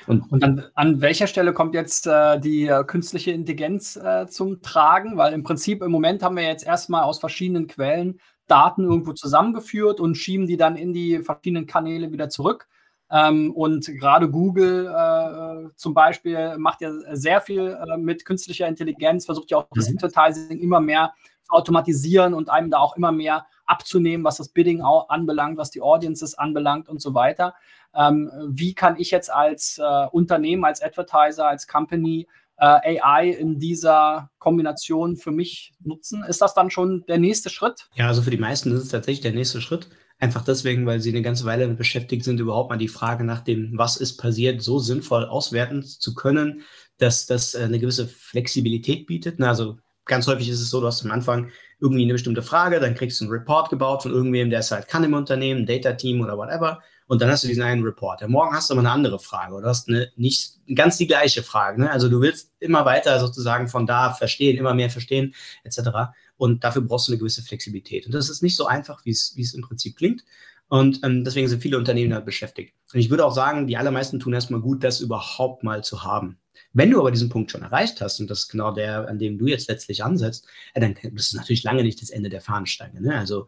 [0.07, 4.63] Und, und an, an, welcher Stelle kommt jetzt äh, die äh, künstliche Intelligenz äh, zum
[4.63, 5.17] Tragen?
[5.17, 10.01] Weil im Prinzip im Moment haben wir jetzt erstmal aus verschiedenen Quellen Daten irgendwo zusammengeführt
[10.01, 12.69] und schieben die dann in die verschiedenen Kanäle wieder zurück.
[13.11, 19.27] Ähm, und gerade Google äh, zum Beispiel macht ja sehr viel äh, mit künstlicher Intelligenz,
[19.27, 19.99] versucht ja auch das mhm.
[19.99, 24.83] Advertising immer mehr zu automatisieren und einem da auch immer mehr abzunehmen, was das Bidding
[24.83, 27.55] auch anbelangt, was die Audiences anbelangt und so weiter.
[27.95, 33.59] Ähm, wie kann ich jetzt als äh, Unternehmen, als Advertiser, als Company äh, AI in
[33.59, 36.23] dieser Kombination für mich nutzen?
[36.25, 37.89] Ist das dann schon der nächste Schritt?
[37.95, 39.89] Ja, also für die meisten ist es tatsächlich der nächste Schritt.
[40.19, 43.73] Einfach deswegen, weil sie eine ganze Weile beschäftigt sind, überhaupt mal die Frage nach dem,
[43.75, 46.63] was ist passiert, so sinnvoll auswerten zu können,
[46.99, 49.41] dass das äh, eine gewisse Flexibilität bietet.
[49.41, 52.95] Also ganz häufig ist es so, du hast am Anfang irgendwie eine bestimmte Frage, dann
[52.95, 56.37] kriegst du einen Report gebaut von irgendwem, der es halt kann im Unternehmen, Data-Team oder
[56.37, 56.81] whatever.
[57.09, 58.21] Und dann hast du diesen einen Report.
[58.21, 61.43] Ja, morgen hast du aber eine andere Frage oder hast eine nicht ganz die gleiche
[61.43, 61.81] Frage.
[61.83, 61.91] Ne?
[61.91, 65.35] Also du willst immer weiter sozusagen von da verstehen, immer mehr verstehen,
[65.65, 66.15] etc.
[66.37, 68.07] Und dafür brauchst du eine gewisse Flexibilität.
[68.07, 70.25] Und das ist nicht so einfach, wie es, im Prinzip klingt.
[70.69, 72.75] Und ähm, deswegen sind viele Unternehmen damit beschäftigt.
[72.95, 76.39] Und ich würde auch sagen, die allermeisten tun erstmal gut, das überhaupt mal zu haben.
[76.73, 79.39] Wenn du aber diesen Punkt schon erreicht hast, und das ist genau der, an dem
[79.39, 83.01] du jetzt letztlich ansetzt, dann ist es natürlich lange nicht das Ende der Fahnenstange.
[83.01, 83.17] Ne?
[83.17, 83.47] Also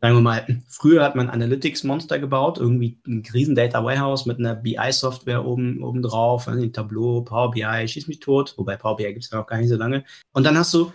[0.00, 4.54] sagen wir mal, früher hat man Analytics-Monster gebaut, irgendwie ein riesen Data Warehouse mit einer
[4.54, 9.24] BI-Software oben, oben drauf, also Tableau, Power BI, schieß mich tot, wobei Power BI gibt
[9.24, 10.04] es ja noch gar nicht so lange.
[10.32, 10.92] Und dann hast du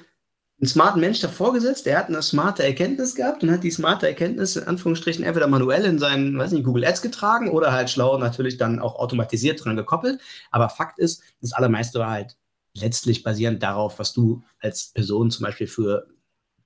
[0.61, 4.07] einen smarten Mensch davor gesetzt, der hat eine smarte Erkenntnis gehabt und hat die smarte
[4.07, 8.17] Erkenntnis in Anführungsstrichen entweder manuell in seinen, weiß nicht, Google Ads getragen oder halt schlau
[8.17, 10.19] natürlich dann auch automatisiert dran gekoppelt.
[10.51, 12.35] Aber Fakt ist, das allermeiste war halt
[12.73, 16.07] letztlich basierend darauf, was du als Person zum Beispiel für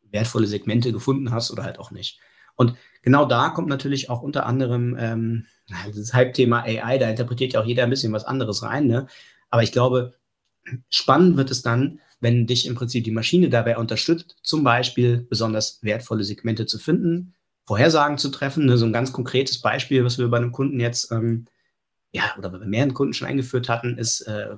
[0.09, 2.19] wertvolle Segmente gefunden hast oder halt auch nicht.
[2.55, 5.45] Und genau da kommt natürlich auch unter anderem ähm,
[5.95, 8.87] das Hype-Thema AI, da interpretiert ja auch jeder ein bisschen was anderes rein.
[8.87, 9.07] Ne?
[9.49, 10.13] Aber ich glaube,
[10.89, 15.79] spannend wird es dann, wenn dich im Prinzip die Maschine dabei unterstützt, zum Beispiel besonders
[15.83, 18.65] wertvolle Segmente zu finden, Vorhersagen zu treffen.
[18.65, 21.45] Ne, so ein ganz konkretes Beispiel, was wir bei einem Kunden jetzt, ähm,
[22.13, 24.55] ja, oder bei mehreren Kunden schon eingeführt hatten, ist äh,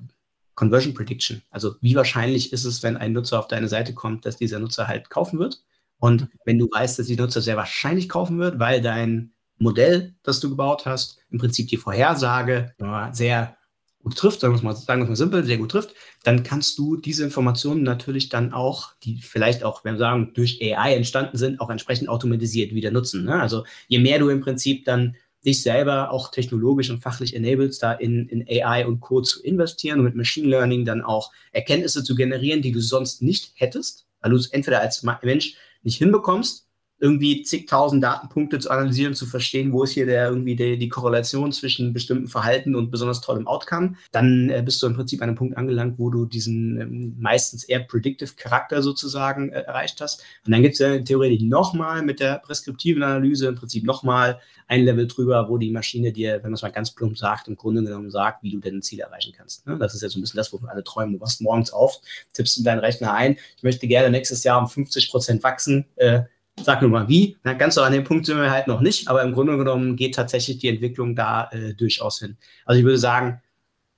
[0.54, 1.42] Conversion Prediction.
[1.50, 4.88] Also wie wahrscheinlich ist es, wenn ein Nutzer auf deine Seite kommt, dass dieser Nutzer
[4.88, 5.64] halt kaufen wird?
[5.98, 10.40] Und wenn du weißt, dass die Nutzer sehr wahrscheinlich kaufen wird, weil dein Modell, das
[10.40, 12.76] du gebaut hast, im Prinzip die Vorhersage
[13.12, 13.58] sehr
[14.06, 16.78] gut trifft, sagen wir es mal, sagen wir mal simpel, sehr gut trifft, dann kannst
[16.78, 21.38] du diese Informationen natürlich dann auch, die vielleicht auch, wenn wir sagen, durch AI entstanden
[21.38, 23.26] sind, auch entsprechend automatisiert wieder nutzen.
[23.26, 23.42] Ne?
[23.42, 27.94] Also je mehr du im Prinzip dann dich selber auch technologisch und fachlich enablest, da
[27.94, 29.22] in, in AI und Co.
[29.22, 33.54] zu investieren und mit Machine Learning dann auch Erkenntnisse zu generieren, die du sonst nicht
[33.56, 36.65] hättest, weil du es entweder als Mensch nicht hinbekommst
[37.06, 41.52] irgendwie zigtausend Datenpunkte zu analysieren, zu verstehen, wo ist hier der irgendwie die, die Korrelation
[41.52, 45.38] zwischen bestimmten Verhalten und besonders tollem Outcome, dann äh, bist du im Prinzip an einem
[45.38, 50.24] Punkt angelangt, wo du diesen ähm, meistens eher predictive Charakter sozusagen äh, erreicht hast.
[50.48, 54.84] Und dann gibt es ja theoretisch nochmal mit der preskriptiven Analyse im Prinzip nochmal ein
[54.84, 57.84] Level drüber, wo die Maschine dir, wenn man es mal ganz plump sagt, im Grunde
[57.84, 59.68] genommen sagt, wie du denn ein Ziel erreichen kannst.
[59.68, 59.78] Ne?
[59.78, 61.14] Das ist ja so ein bisschen das, wovon alle träumen.
[61.14, 62.02] Du wachst morgens auf,
[62.34, 65.86] tippst in deinen Rechner ein, ich möchte gerne nächstes Jahr um 50 Prozent wachsen.
[65.98, 66.24] Äh,
[66.62, 67.38] Sag nur mal wie.
[67.44, 69.96] Na, ganz so an dem Punkt sind wir halt noch nicht, aber im Grunde genommen
[69.96, 72.38] geht tatsächlich die Entwicklung da äh, durchaus hin.
[72.66, 73.42] Also ich würde sagen,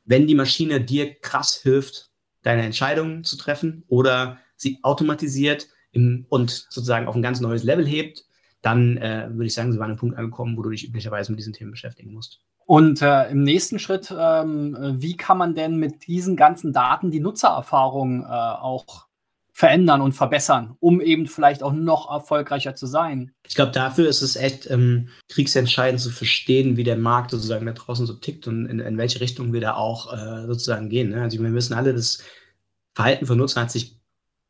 [0.05, 2.09] wenn die Maschine dir krass hilft,
[2.41, 7.85] deine Entscheidungen zu treffen oder sie automatisiert im, und sozusagen auf ein ganz neues Level
[7.85, 8.25] hebt,
[8.61, 11.31] dann äh, würde ich sagen, sie war an einem Punkt angekommen, wo du dich üblicherweise
[11.31, 12.41] mit diesen Themen beschäftigen musst.
[12.65, 17.21] Und äh, im nächsten Schritt, ähm, wie kann man denn mit diesen ganzen Daten die
[17.21, 19.06] Nutzererfahrung äh, auch
[19.57, 23.31] verändern und verbessern, um eben vielleicht auch noch erfolgreicher zu sein.
[23.47, 27.71] Ich glaube, dafür ist es echt ähm, kriegsentscheidend zu verstehen, wie der Markt sozusagen da
[27.71, 31.09] draußen so tickt und in, in welche Richtung wir da auch äh, sozusagen gehen.
[31.09, 31.23] Ne?
[31.23, 32.19] Also wir wissen alle, das
[32.93, 33.99] Verhalten von Nutzern hat sich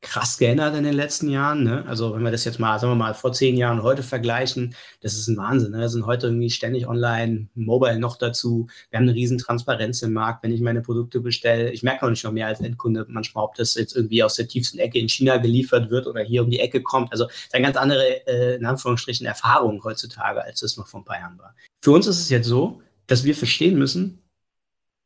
[0.02, 1.64] krass geändert in den letzten Jahren.
[1.64, 1.84] Ne?
[1.88, 5.16] Also wenn wir das jetzt mal, sagen wir mal, vor zehn Jahren heute vergleichen, das
[5.16, 5.72] ist ein Wahnsinn.
[5.72, 5.80] Ne?
[5.80, 8.68] Wir sind heute irgendwie ständig online, mobile noch dazu.
[8.90, 11.72] Wir haben eine riesen Transparenz im Markt, wenn ich meine Produkte bestelle.
[11.72, 14.48] Ich merke auch nicht noch mehr als Endkunde manchmal, ob das jetzt irgendwie aus der
[14.48, 17.12] tiefsten Ecke in China geliefert wird oder hier um die Ecke kommt.
[17.12, 21.02] Also das ist eine ganz andere, äh, in Anführungsstrichen, Erfahrung heutzutage, als es noch vor
[21.02, 21.56] ein paar Jahren war.
[21.82, 24.20] Für uns ist es jetzt so, dass wir verstehen müssen,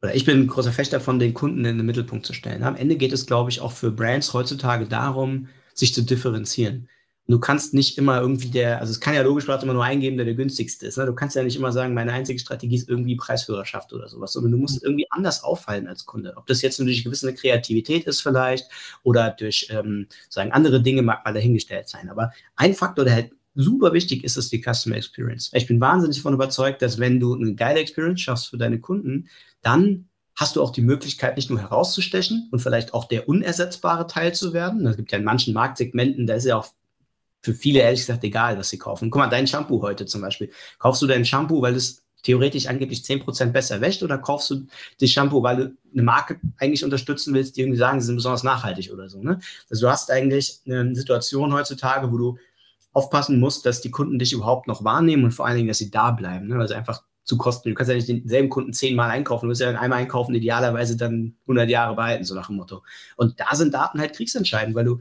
[0.02, 2.64] oder ich bin ein großer Fechter davon, den Kunden in den Mittelpunkt zu stellen.
[2.64, 6.90] Am Ende geht es, glaube ich, auch für Brands heutzutage darum, sich zu differenzieren.
[7.28, 10.26] du kannst nicht immer irgendwie der, also es kann ja logisch immer nur eingeben, der
[10.26, 10.98] der günstigste ist.
[10.98, 11.06] Ne?
[11.06, 14.52] Du kannst ja nicht immer sagen, meine einzige Strategie ist irgendwie Preisführerschaft oder sowas, sondern
[14.52, 16.34] du musst irgendwie anders auffallen als Kunde.
[16.36, 18.70] Ob das jetzt durch eine gewisse Kreativität ist vielleicht
[19.04, 22.10] oder durch ähm, sagen andere Dinge mag mal dahingestellt sein.
[22.10, 25.52] Aber ein Faktor, der halt super wichtig ist, ist die Customer Experience.
[25.54, 29.28] Ich bin wahnsinnig davon überzeugt, dass wenn du eine geile Experience schaffst für deine Kunden,
[29.62, 34.34] dann hast du auch die Möglichkeit, nicht nur herauszustechen und vielleicht auch der unersetzbare Teil
[34.34, 34.86] zu werden.
[34.88, 36.68] Es gibt ja in manchen Marktsegmenten, da ist ja auch
[37.42, 39.10] für viele ehrlich gesagt egal, was sie kaufen.
[39.10, 40.52] Guck mal, dein Shampoo heute zum Beispiel.
[40.80, 44.68] Kaufst du dein Shampoo, weil es theoretisch angeblich 10% besser wäscht oder kaufst du
[45.00, 48.44] das Shampoo, weil du eine Marke eigentlich unterstützen willst, die irgendwie sagen, sie sind besonders
[48.44, 49.22] nachhaltig oder so.
[49.22, 49.40] Ne?
[49.70, 52.38] Also du hast eigentlich eine Situation heutzutage, wo du
[52.94, 55.92] aufpassen musst, dass die Kunden dich überhaupt noch wahrnehmen und vor allen Dingen, dass sie
[55.92, 56.48] da bleiben.
[56.48, 56.56] Ne?
[56.56, 57.70] Also einfach zu kosten.
[57.70, 59.46] Du kannst ja nicht denselben Kunden zehnmal einkaufen.
[59.46, 62.84] Du musst ja dann einmal einkaufen, idealerweise dann 100 Jahre behalten, so nach dem Motto.
[63.16, 65.00] Und da sind Daten halt kriegsentscheidend, weil du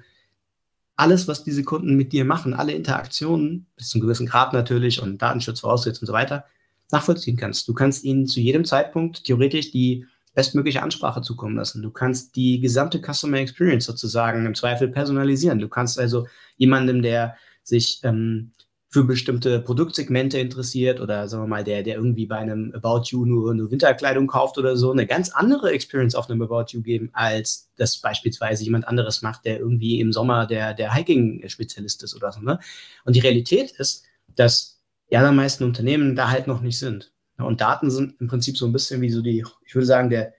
[0.97, 5.01] alles, was diese Kunden mit dir machen, alle Interaktionen, bis zu einem gewissen Grad natürlich
[5.03, 6.45] und Datenschutz voraussetzt und so weiter,
[6.93, 7.67] nachvollziehen kannst.
[7.69, 11.83] Du kannst ihnen zu jedem Zeitpunkt theoretisch die bestmögliche Ansprache zukommen lassen.
[11.83, 15.59] Du kannst die gesamte Customer Experience sozusagen im Zweifel personalisieren.
[15.59, 16.27] Du kannst also
[16.57, 17.37] jemandem, der
[17.71, 18.53] sich ähm,
[18.93, 23.25] für bestimmte Produktsegmente interessiert oder sagen wir mal, der, der irgendwie bei einem About You
[23.25, 27.09] nur, nur Winterkleidung kauft oder so, eine ganz andere Experience auf einem About You geben,
[27.13, 32.33] als das beispielsweise jemand anderes macht, der irgendwie im Sommer der, der Hiking-Spezialist ist oder
[32.33, 32.41] so.
[32.41, 32.59] Ne?
[33.05, 34.05] Und die Realität ist,
[34.35, 37.13] dass die allermeisten Unternehmen da halt noch nicht sind.
[37.39, 40.35] Und Daten sind im Prinzip so ein bisschen wie so die, ich würde sagen, der,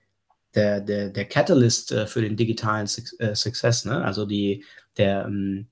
[0.54, 2.86] der, der, der Catalyst äh, für den digitalen
[3.18, 4.04] äh, Success, ne?
[4.04, 4.64] Also die,
[4.98, 5.68] der ähm,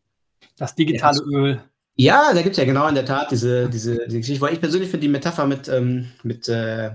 [0.61, 1.61] das digitale der, Öl.
[1.97, 4.41] Ja, da gibt es ja genau in der Tat diese, diese, diese Geschichte.
[4.43, 6.91] Weil ich persönlich finde die Metapher mit, ähm, mit, äh,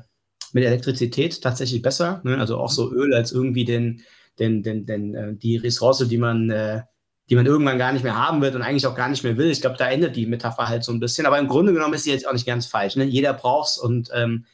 [0.54, 2.22] mit Elektrizität tatsächlich besser.
[2.24, 2.38] Ne?
[2.38, 4.02] Also auch so Öl als irgendwie den,
[4.40, 6.84] den, den, den, äh, die Ressource, die man, äh,
[7.30, 9.50] die man irgendwann gar nicht mehr haben wird und eigentlich auch gar nicht mehr will.
[9.50, 11.26] Ich glaube, da endet die Metapher halt so ein bisschen.
[11.26, 12.96] Aber im Grunde genommen ist sie jetzt auch nicht ganz falsch.
[12.96, 13.06] Ne?
[13.06, 14.46] Jeder braucht es und ähm,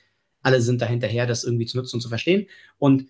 [0.41, 2.47] alle sind da hinterher, das irgendwie zu nutzen und zu verstehen.
[2.77, 3.07] Und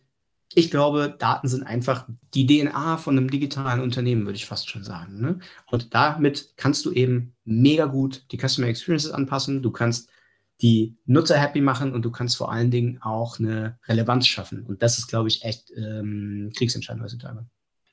[0.53, 4.83] ich glaube, Daten sind einfach die DNA von einem digitalen Unternehmen, würde ich fast schon
[4.83, 5.21] sagen.
[5.21, 5.39] Ne?
[5.69, 9.61] Und damit kannst du eben mega gut die Customer Experiences anpassen.
[9.61, 10.09] Du kannst
[10.61, 14.65] die Nutzer happy machen und du kannst vor allen Dingen auch eine Relevanz schaffen.
[14.65, 17.45] Und das ist, glaube ich, echt ähm, kriegsentscheidend heutzutage.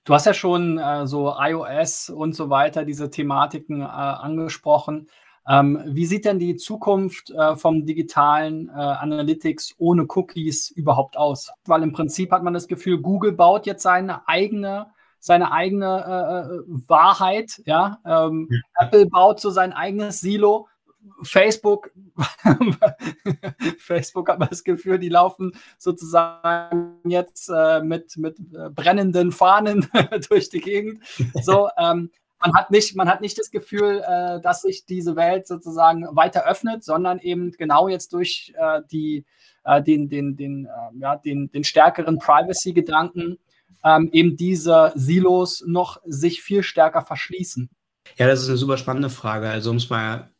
[0.04, 5.08] Du hast ja schon äh, so iOS und so weiter, diese Thematiken äh, angesprochen.
[5.48, 11.50] Ähm, wie sieht denn die Zukunft äh, vom digitalen äh, Analytics ohne Cookies überhaupt aus?
[11.64, 14.86] Weil im Prinzip hat man das Gefühl, Google baut jetzt seine eigene
[15.20, 17.98] seine eigene äh, äh Wahrheit, ja.
[18.04, 18.86] Ähm, ja.
[18.86, 20.68] Apple baut so sein eigenes Silo.
[21.22, 21.90] Facebook,
[23.78, 29.88] Facebook hat man das Gefühl, die laufen sozusagen jetzt äh, mit, mit äh, brennenden Fahnen
[30.28, 31.00] durch die Gegend.
[31.42, 35.46] So, ähm, man hat nicht, man hat nicht das Gefühl, äh, dass sich diese Welt
[35.46, 39.24] sozusagen weiter öffnet, sondern eben genau jetzt durch äh, die,
[39.64, 43.38] äh, den, den, den, äh, ja, den, den stärkeren Privacy-Gedanken
[43.84, 47.70] ähm, eben diese Silos noch sich viel stärker verschließen.
[48.16, 49.48] Ja, das ist eine super spannende Frage.
[49.48, 50.30] Also um es mal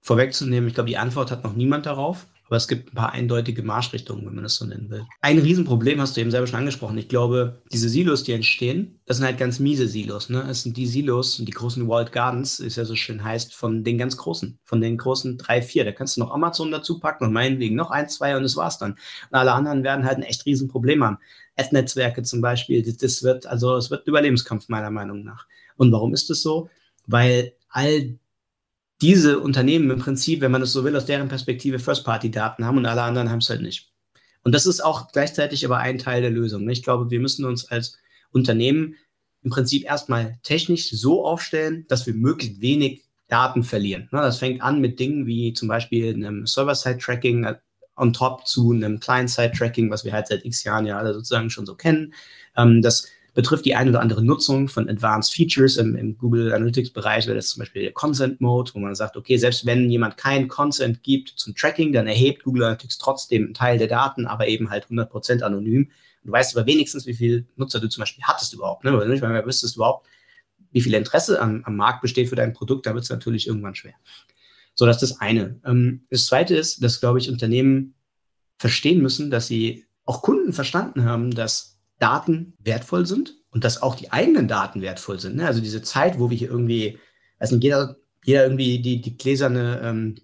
[0.00, 2.26] vorwegzunehmen, ich glaube, die Antwort hat noch niemand darauf.
[2.48, 5.04] Aber es gibt ein paar eindeutige Marschrichtungen, wenn man das so nennen will.
[5.20, 6.96] Ein Riesenproblem hast du eben selber schon angesprochen.
[6.96, 10.30] Ich glaube, diese Silos, die entstehen, das sind halt ganz miese Silos.
[10.30, 10.46] Ne?
[10.48, 13.98] Es sind die Silos, die großen Walled Gardens, ist ja so schön heißt, von den
[13.98, 15.84] ganz großen, von den großen drei, vier.
[15.84, 18.78] Da kannst du noch Amazon dazu packen und meinetwegen noch ein, zwei und das war's
[18.78, 18.92] dann.
[18.92, 21.18] Und alle anderen werden halt ein echt Riesenproblem haben.
[21.56, 25.46] Ad-Netzwerke zum Beispiel, das wird, also es wird ein Überlebenskampf meiner Meinung nach.
[25.76, 26.70] Und warum ist das so?
[27.06, 28.18] Weil all
[29.00, 32.86] diese Unternehmen im Prinzip, wenn man es so will, aus deren Perspektive First-Party-Daten haben und
[32.86, 33.92] alle anderen haben es halt nicht.
[34.42, 36.68] Und das ist auch gleichzeitig aber ein Teil der Lösung.
[36.68, 37.98] Ich glaube, wir müssen uns als
[38.30, 38.96] Unternehmen
[39.42, 44.08] im Prinzip erstmal technisch so aufstellen, dass wir möglichst wenig Daten verlieren.
[44.10, 47.56] Das fängt an mit Dingen wie zum Beispiel einem Server-Side-Tracking äh,
[47.96, 51.66] on top zu einem Client-Side-Tracking, was wir halt seit x Jahren ja alle sozusagen schon
[51.66, 52.14] so kennen.
[52.56, 53.06] Ähm, das
[53.38, 57.50] betrifft die eine oder andere Nutzung von Advanced Features im, im Google Analytics-Bereich, wäre das
[57.50, 61.28] zum Beispiel der Consent Mode, wo man sagt, okay, selbst wenn jemand keinen Consent gibt
[61.36, 65.42] zum Tracking, dann erhebt Google Analytics trotzdem einen Teil der Daten, aber eben halt 100%
[65.42, 65.88] anonym.
[66.24, 68.92] Du weißt aber wenigstens, wie viele Nutzer du zum Beispiel hattest überhaupt, ne?
[68.92, 70.08] Weil nicht, weil du wüsstest überhaupt,
[70.72, 73.76] wie viel Interesse am, am Markt besteht für dein Produkt, da wird es natürlich irgendwann
[73.76, 73.94] schwer.
[74.74, 75.60] So, das ist das eine.
[75.64, 77.94] Ähm, das zweite ist, dass, glaube ich, Unternehmen
[78.58, 83.94] verstehen müssen, dass sie auch Kunden verstanden haben, dass Daten wertvoll sind und dass auch
[83.94, 85.36] die eigenen Daten wertvoll sind.
[85.36, 85.46] Ne?
[85.46, 86.98] Also diese Zeit, wo wir hier irgendwie,
[87.38, 90.16] weiß nicht, jeder, jeder irgendwie die, die gläserne ähm,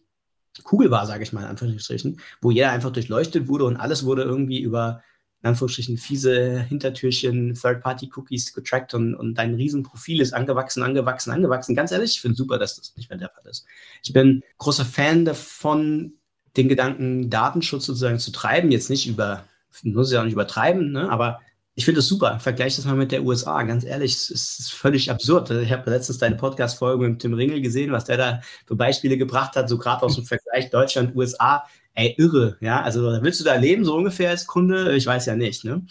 [0.62, 4.22] Kugel war, sage ich mal in Anführungsstrichen, wo jeder einfach durchleuchtet wurde und alles wurde
[4.22, 5.02] irgendwie über
[5.44, 11.74] in Anführungsstrichen fiese Hintertürchen, Third-Party-Cookies getrackt und, und dein Riesenprofil ist angewachsen, angewachsen, angewachsen.
[11.74, 13.66] Ganz ehrlich, ich finde super, dass das nicht mehr der Fall ist.
[14.02, 16.14] Ich bin großer Fan davon,
[16.56, 19.44] den Gedanken Datenschutz sozusagen zu treiben, jetzt nicht über,
[19.82, 21.10] muss ja auch nicht übertreiben, ne?
[21.10, 21.40] aber
[21.76, 22.38] ich finde es super.
[22.38, 23.62] Vergleich das mal mit der USA.
[23.64, 25.50] Ganz ehrlich, es ist völlig absurd.
[25.50, 29.56] Ich habe letztens deine Podcast-Folge mit Tim Ringel gesehen, was der da für Beispiele gebracht
[29.56, 31.64] hat, so gerade aus dem Vergleich Deutschland, USA.
[31.94, 32.56] Ey, irre.
[32.60, 34.94] Ja, also willst du da leben, so ungefähr als Kunde?
[34.94, 35.64] Ich weiß ja nicht.
[35.64, 35.84] Ne?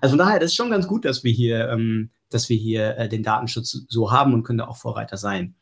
[0.00, 2.96] Also von daher, das ist schon ganz gut, dass wir hier, ähm, dass wir hier
[2.96, 5.54] äh, den Datenschutz so haben und können da auch Vorreiter sein.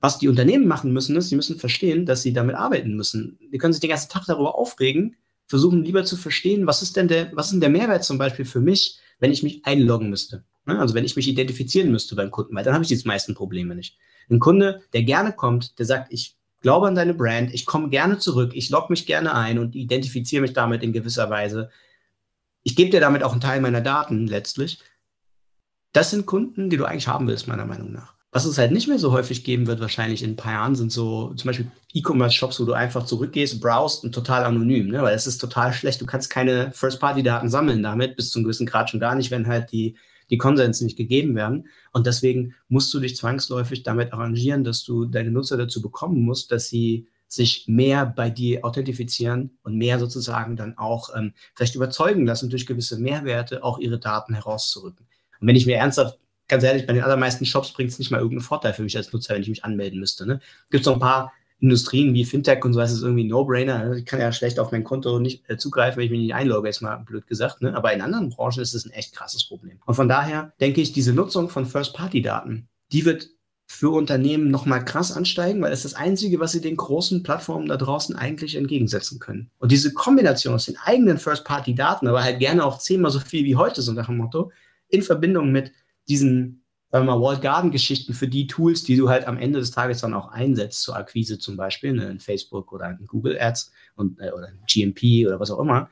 [0.00, 3.38] Was die Unternehmen machen müssen, ist, sie müssen verstehen, dass sie damit arbeiten müssen.
[3.52, 5.16] Die können sich den ganzen Tag darüber aufregen,
[5.46, 8.44] versuchen lieber zu verstehen, was ist denn der, was ist denn der Mehrwert zum Beispiel
[8.44, 10.44] für mich, wenn ich mich einloggen müsste.
[10.66, 10.78] Ne?
[10.78, 13.74] Also wenn ich mich identifizieren müsste beim Kunden, weil dann habe ich die meisten Probleme
[13.74, 13.98] nicht.
[14.30, 18.18] Ein Kunde, der gerne kommt, der sagt, ich glaube an deine Brand, ich komme gerne
[18.18, 21.70] zurück, ich logge mich gerne ein und identifiziere mich damit in gewisser Weise.
[22.62, 24.78] Ich gebe dir damit auch einen Teil meiner Daten letztlich.
[25.92, 28.14] Das sind Kunden, die du eigentlich haben willst, meiner Meinung nach.
[28.34, 30.90] Was es halt nicht mehr so häufig geben wird, wahrscheinlich in ein paar Jahren, sind
[30.90, 35.02] so zum Beispiel E-Commerce-Shops, wo du einfach zurückgehst, browst und total anonym, ne?
[35.02, 36.00] weil es ist total schlecht.
[36.00, 39.46] Du kannst keine First-Party-Daten sammeln damit, bis zu einem gewissen Grad schon gar nicht, wenn
[39.46, 39.96] halt die,
[40.30, 41.68] die Konsens nicht gegeben werden.
[41.92, 46.52] Und deswegen musst du dich zwangsläufig damit arrangieren, dass du deine Nutzer dazu bekommen musst,
[46.52, 52.24] dass sie sich mehr bei dir authentifizieren und mehr sozusagen dann auch ähm, vielleicht überzeugen
[52.24, 55.06] lassen, durch gewisse Mehrwerte auch ihre Daten herauszurücken.
[55.38, 56.18] Und wenn ich mir ernsthaft
[56.52, 59.10] ganz ehrlich, bei den allermeisten Shops bringt es nicht mal irgendeinen Vorteil für mich als
[59.10, 60.26] Nutzer, wenn ich mich anmelden müsste.
[60.26, 60.38] Ne?
[60.70, 63.84] Gibt es noch ein paar Industrien wie Fintech und so, das ist irgendwie ein No-Brainer.
[63.86, 63.98] Ne?
[64.00, 66.68] Ich kann ja schlecht auf mein Konto nicht äh, zugreifen, wenn ich mich nicht einlogge,
[66.68, 67.62] ist mal blöd gesagt.
[67.62, 67.74] Ne?
[67.74, 69.78] Aber in anderen Branchen ist es ein echt krasses Problem.
[69.86, 73.30] Und von daher denke ich, diese Nutzung von First-Party-Daten, die wird
[73.66, 77.78] für Unternehmen nochmal krass ansteigen, weil es das Einzige, was sie den großen Plattformen da
[77.78, 79.50] draußen eigentlich entgegensetzen können.
[79.58, 83.56] Und diese Kombination aus den eigenen First-Party-Daten, aber halt gerne auch zehnmal so viel wie
[83.56, 84.52] heute, so nach dem Motto,
[84.88, 85.72] in Verbindung mit
[86.12, 89.70] diesen, sagen wir mal, Walled Garden-Geschichten für die Tools, die du halt am Ende des
[89.70, 93.72] Tages dann auch einsetzt, zur Akquise zum Beispiel, ne, in Facebook oder in Google Ads
[93.96, 95.88] und, äh, oder GMP oder was auch immer,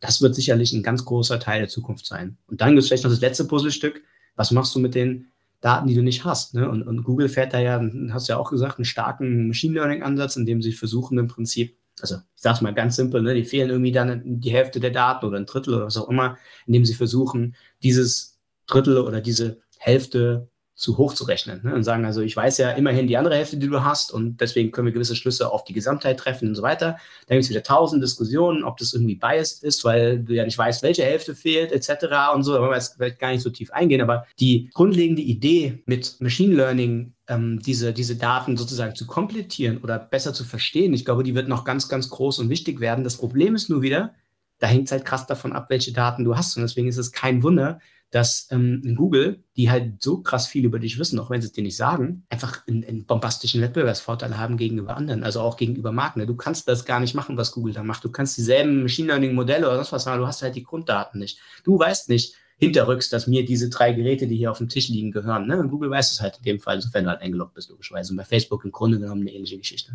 [0.00, 2.36] das wird sicherlich ein ganz großer Teil der Zukunft sein.
[2.48, 4.02] Und dann gibt es vielleicht noch das letzte Puzzlestück.
[4.34, 5.26] Was machst du mit den
[5.60, 6.54] Daten, die du nicht hast?
[6.54, 6.68] Ne?
[6.68, 10.36] Und, und Google fährt da ja, hast du ja auch gesagt, einen starken Machine Learning-Ansatz,
[10.36, 13.44] in dem sie versuchen im Prinzip, also ich sage es mal ganz simpel, ne, die
[13.44, 16.84] fehlen irgendwie dann die Hälfte der Daten oder ein Drittel oder was auch immer, indem
[16.84, 18.39] sie versuchen, dieses
[18.70, 20.48] Drittel oder diese Hälfte
[20.80, 21.74] zu hoch zu rechnen ne?
[21.74, 24.70] und sagen, also ich weiß ja immerhin die andere Hälfte, die du hast und deswegen
[24.70, 26.96] können wir gewisse Schlüsse auf die Gesamtheit treffen und so weiter.
[27.26, 30.56] Da gibt es wieder tausend Diskussionen, ob das irgendwie biased ist, weil du ja nicht
[30.56, 32.06] weißt, welche Hälfte fehlt etc.
[32.34, 35.20] und so, da wollen wir jetzt vielleicht gar nicht so tief eingehen, aber die grundlegende
[35.20, 40.94] Idee mit Machine Learning ähm, diese, diese Daten sozusagen zu komplettieren oder besser zu verstehen,
[40.94, 43.04] ich glaube, die wird noch ganz, ganz groß und wichtig werden.
[43.04, 44.14] Das Problem ist nur wieder,
[44.58, 47.12] da hängt es halt krass davon ab, welche Daten du hast und deswegen ist es
[47.12, 47.80] kein Wunder,
[48.10, 51.52] dass ähm, Google, die halt so krass viel über dich wissen, auch wenn sie es
[51.52, 56.26] dir nicht sagen, einfach einen, einen bombastischen Wettbewerbsvorteil haben gegenüber anderen, also auch gegenüber Marken.
[56.26, 58.04] Du kannst das gar nicht machen, was Google da macht.
[58.04, 61.20] Du kannst dieselben Machine Learning Modelle oder sonst was machen, du hast halt die Grunddaten
[61.20, 61.38] nicht.
[61.62, 65.12] Du weißt nicht hinterrücks, dass mir diese drei Geräte, die hier auf dem Tisch liegen,
[65.12, 65.46] gehören.
[65.46, 65.58] Ne?
[65.58, 68.12] Und Google weiß es halt in dem Fall, sofern du halt eingeloggt bist, logischerweise.
[68.12, 69.92] Und bei Facebook im Grunde genommen eine ähnliche Geschichte.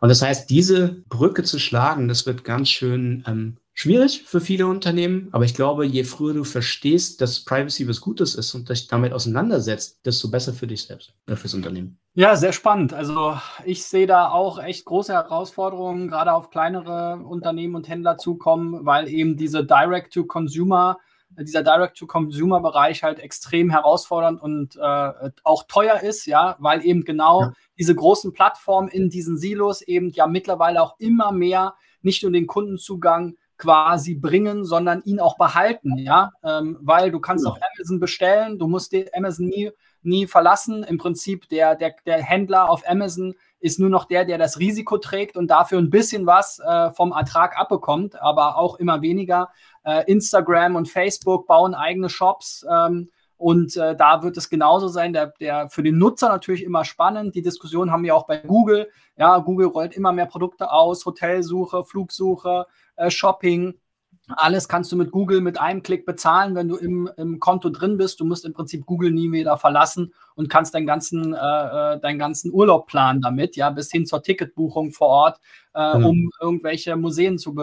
[0.00, 4.66] Und das heißt, diese Brücke zu schlagen, das wird ganz schön ähm, schwierig für viele
[4.66, 8.88] Unternehmen, aber ich glaube, je früher du verstehst, dass Privacy was Gutes ist und dich
[8.88, 11.98] damit auseinandersetzt, desto besser für dich selbst oder fürs Unternehmen.
[12.14, 12.92] Ja, sehr spannend.
[12.92, 18.84] Also ich sehe da auch echt große Herausforderungen, gerade auf kleinere Unternehmen und Händler zukommen,
[18.84, 20.98] weil eben diese Direct-to-Consumer
[21.38, 27.52] dieser Direct-to-Consumer-Bereich halt extrem herausfordernd und äh, auch teuer ist, ja, weil eben genau ja.
[27.78, 32.46] diese großen Plattformen in diesen Silos eben ja mittlerweile auch immer mehr nicht nur den
[32.46, 38.58] Kundenzugang quasi bringen, sondern ihn auch behalten, ja, ähm, weil du kannst auf Amazon bestellen,
[38.58, 39.70] du musst Amazon nie,
[40.02, 40.82] nie verlassen.
[40.82, 44.98] Im Prinzip der, der, der Händler auf Amazon ist nur noch der, der das Risiko
[44.98, 49.50] trägt und dafür ein bisschen was äh, vom Ertrag abbekommt, aber auch immer weniger.
[49.84, 52.66] Äh, Instagram und Facebook bauen eigene Shops.
[52.68, 53.10] Ähm,
[53.42, 57.34] und äh, da wird es genauso sein, der, der für den Nutzer natürlich immer spannend.
[57.34, 58.88] Die Diskussion haben wir auch bei Google.
[59.16, 63.74] Ja, Google rollt immer mehr Produkte aus, Hotelsuche, Flugsuche, äh, Shopping.
[64.28, 67.96] Alles kannst du mit Google mit einem Klick bezahlen, wenn du im, im Konto drin
[67.96, 68.20] bist.
[68.20, 72.20] Du musst im Prinzip Google nie wieder verlassen und kannst deinen ganzen, äh, äh deinen
[72.20, 75.40] ganzen Urlaub planen damit, ja, bis hin zur Ticketbuchung vor Ort,
[75.74, 76.04] äh, mhm.
[76.04, 77.56] um irgendwelche Museen zu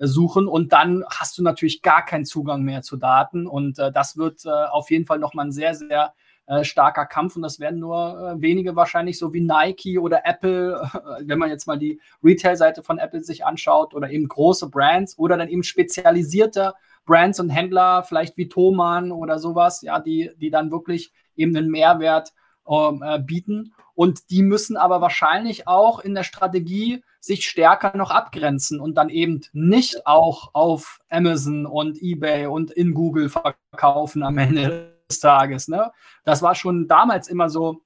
[0.00, 0.48] besuchen.
[0.48, 3.46] Und dann hast du natürlich gar keinen Zugang mehr zu Daten.
[3.46, 6.14] Und äh, das wird äh, auf jeden Fall nochmal ein sehr, sehr
[6.46, 10.80] äh, starker Kampf und das werden nur äh, wenige wahrscheinlich, so wie Nike oder Apple,
[10.82, 10.98] äh,
[11.28, 15.36] wenn man jetzt mal die Retail-Seite von Apple sich anschaut oder eben große Brands oder
[15.36, 16.72] dann eben spezialisierte
[17.04, 21.70] Brands und Händler, vielleicht wie Thomann oder sowas, ja, die, die dann wirklich eben einen
[21.70, 22.32] Mehrwert
[22.66, 23.74] ähm, äh, bieten.
[23.94, 29.10] Und die müssen aber wahrscheinlich auch in der Strategie sich stärker noch abgrenzen und dann
[29.10, 35.68] eben nicht auch auf Amazon und eBay und in Google verkaufen am Ende des Tages.
[35.68, 35.92] Ne?
[36.24, 37.82] Das war schon damals immer so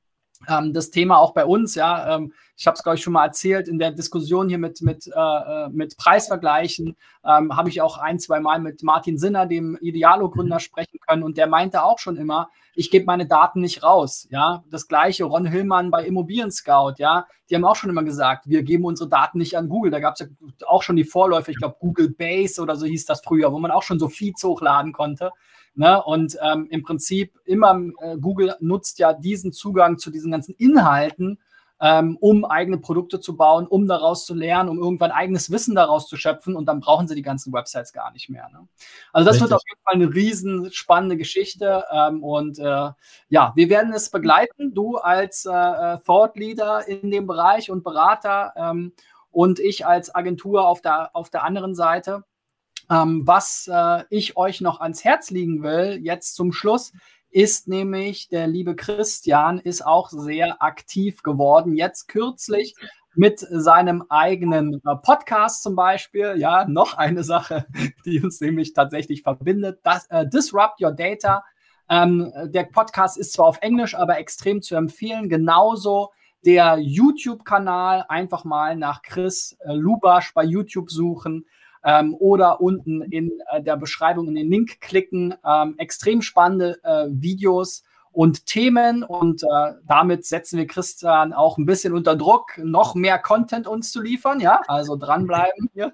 [0.73, 2.17] das Thema auch bei uns, ja.
[2.17, 5.09] Ähm, ich habe es, glaube ich, schon mal erzählt, in der Diskussion hier mit, mit,
[5.09, 9.77] äh, äh, mit Preisvergleichen ähm, habe ich auch ein, zwei Mal mit Martin Sinner, dem
[9.81, 10.61] Idealo-Gründer, mhm.
[10.61, 11.25] sprechen können.
[11.25, 14.29] Und der meinte auch schon immer, ich gebe meine Daten nicht raus.
[14.31, 18.49] Ja, das gleiche Ron Hillmann bei Immobilien Scout, ja, die haben auch schon immer gesagt,
[18.49, 19.91] wir geben unsere Daten nicht an Google.
[19.91, 20.27] Da gab es ja
[20.67, 23.71] auch schon die Vorläufe, ich glaube Google Base oder so hieß das früher, wo man
[23.71, 25.33] auch schon so Feeds hochladen konnte.
[25.75, 26.03] Ne?
[26.03, 31.39] Und ähm, im Prinzip immer äh, Google nutzt ja diesen Zugang zu diesen ganzen Inhalten,
[31.81, 36.09] ähm, um eigene Produkte zu bauen, um daraus zu lernen, um irgendwann eigenes Wissen daraus
[36.09, 38.49] zu schöpfen und dann brauchen sie die ganzen Websites gar nicht mehr.
[38.53, 38.68] Ne?
[39.12, 39.51] Also das Richtig.
[39.51, 42.91] wird auf jeden Fall eine riesen spannende Geschichte ähm, und äh,
[43.29, 47.83] ja, wir werden es begleiten, du als äh, äh Thought Leader in dem Bereich und
[47.83, 48.93] Berater ähm,
[49.31, 52.25] und ich als Agentur auf der, auf der anderen Seite.
[52.91, 56.93] Ähm, was äh, ich euch noch ans Herz liegen will, jetzt zum Schluss,
[57.30, 61.74] ist nämlich der liebe Christian ist auch sehr aktiv geworden.
[61.74, 62.76] Jetzt kürzlich
[63.16, 66.35] mit seinem eigenen äh, Podcast zum Beispiel.
[66.37, 67.66] Ja, noch eine Sache,
[68.05, 69.80] die uns nämlich tatsächlich verbindet.
[69.82, 71.45] Das, äh, Disrupt Your Data.
[71.89, 75.28] Ähm, der Podcast ist zwar auf Englisch, aber extrem zu empfehlen.
[75.28, 76.12] Genauso
[76.45, 78.05] der YouTube-Kanal.
[78.09, 81.47] Einfach mal nach Chris äh, Lubasch bei YouTube suchen
[81.85, 85.35] ähm, oder unten in äh, der Beschreibung in den Link klicken.
[85.47, 91.66] Ähm, extrem spannende äh, Videos und Themen und äh, damit setzen wir Christian auch ein
[91.66, 94.39] bisschen unter Druck, noch mehr Content uns zu liefern.
[94.41, 95.93] Ja, also dranbleiben hier.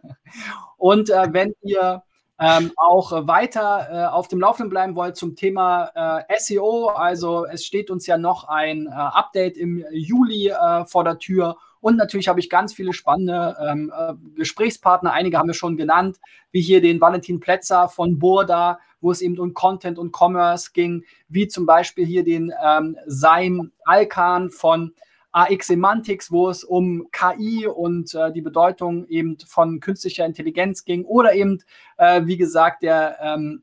[0.76, 2.02] Und äh, wenn ihr
[2.40, 7.64] ähm, auch weiter äh, auf dem Laufenden bleiben wollt zum Thema äh, SEO, also es
[7.64, 12.28] steht uns ja noch ein äh, Update im Juli äh, vor der Tür und natürlich
[12.28, 15.12] habe ich ganz viele spannende ähm, äh, Gesprächspartner.
[15.12, 16.18] Einige haben wir schon genannt,
[16.50, 21.04] wie hier den Valentin Plätzer von Burda, wo es eben um Content und Commerce ging,
[21.28, 24.92] wie zum Beispiel hier den ähm, Saim Alkan von
[25.32, 31.04] AX Semantics, wo es um KI und äh, die Bedeutung eben von künstlicher Intelligenz ging.
[31.04, 31.62] Oder eben,
[31.98, 33.62] äh, wie gesagt, der ähm,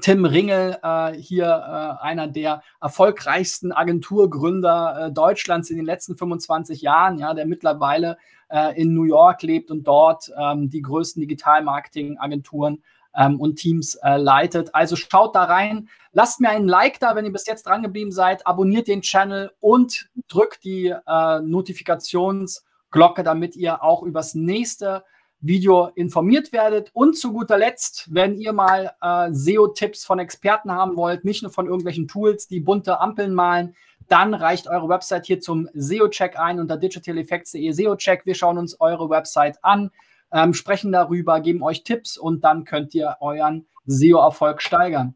[0.00, 6.82] Tim Ringel, äh, hier äh, einer der erfolgreichsten Agenturgründer äh, Deutschlands in den letzten 25
[6.82, 12.82] Jahren, ja, der mittlerweile äh, in New York lebt und dort ähm, die größten Digital-Marketing-Agenturen
[13.16, 14.74] ähm, und Teams äh, leitet.
[14.74, 18.12] Also schaut da rein, lasst mir einen Like da, wenn ihr bis jetzt dran geblieben
[18.12, 25.04] seid, abonniert den Channel und drückt die äh, Notifikationsglocke, damit ihr auch übers nächste
[25.40, 26.90] Video informiert werdet.
[26.94, 31.52] Und zu guter Letzt, wenn ihr mal äh, SEO-Tipps von Experten haben wollt, nicht nur
[31.52, 33.74] von irgendwelchen Tools, die bunte Ampeln malen,
[34.08, 38.24] dann reicht eure Website hier zum SEO-Check ein unter digitaleffects.de SEO-Check.
[38.24, 39.90] Wir schauen uns eure Website an,
[40.34, 45.14] ähm, sprechen darüber, geben euch Tipps und dann könnt ihr euren SEO-Erfolg steigern.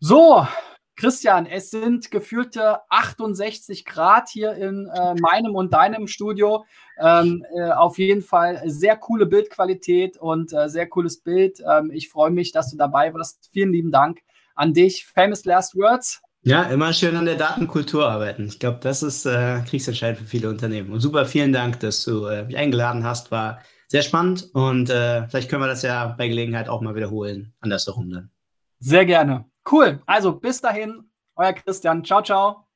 [0.00, 0.46] So,
[0.96, 6.64] Christian, es sind gefühlte 68 Grad hier in äh, meinem und deinem Studio.
[6.98, 11.62] Ähm, äh, auf jeden Fall sehr coole Bildqualität und äh, sehr cooles Bild.
[11.66, 13.48] Ähm, ich freue mich, dass du dabei warst.
[13.52, 14.20] Vielen lieben Dank
[14.54, 15.06] an dich.
[15.06, 16.20] Famous Last Words.
[16.42, 18.46] Ja, immer schön an der Datenkultur arbeiten.
[18.46, 20.92] Ich glaube, das ist äh, kriegsentscheidend für viele Unternehmen.
[20.92, 23.30] Und super, vielen Dank, dass du äh, mich eingeladen hast.
[23.30, 23.60] War
[23.92, 27.52] sehr spannend und äh, vielleicht können wir das ja bei Gelegenheit auch mal wiederholen.
[27.60, 28.30] Andersherum dann.
[28.78, 29.44] Sehr gerne.
[29.70, 30.00] Cool.
[30.06, 32.02] Also bis dahin, euer Christian.
[32.02, 32.71] Ciao, ciao.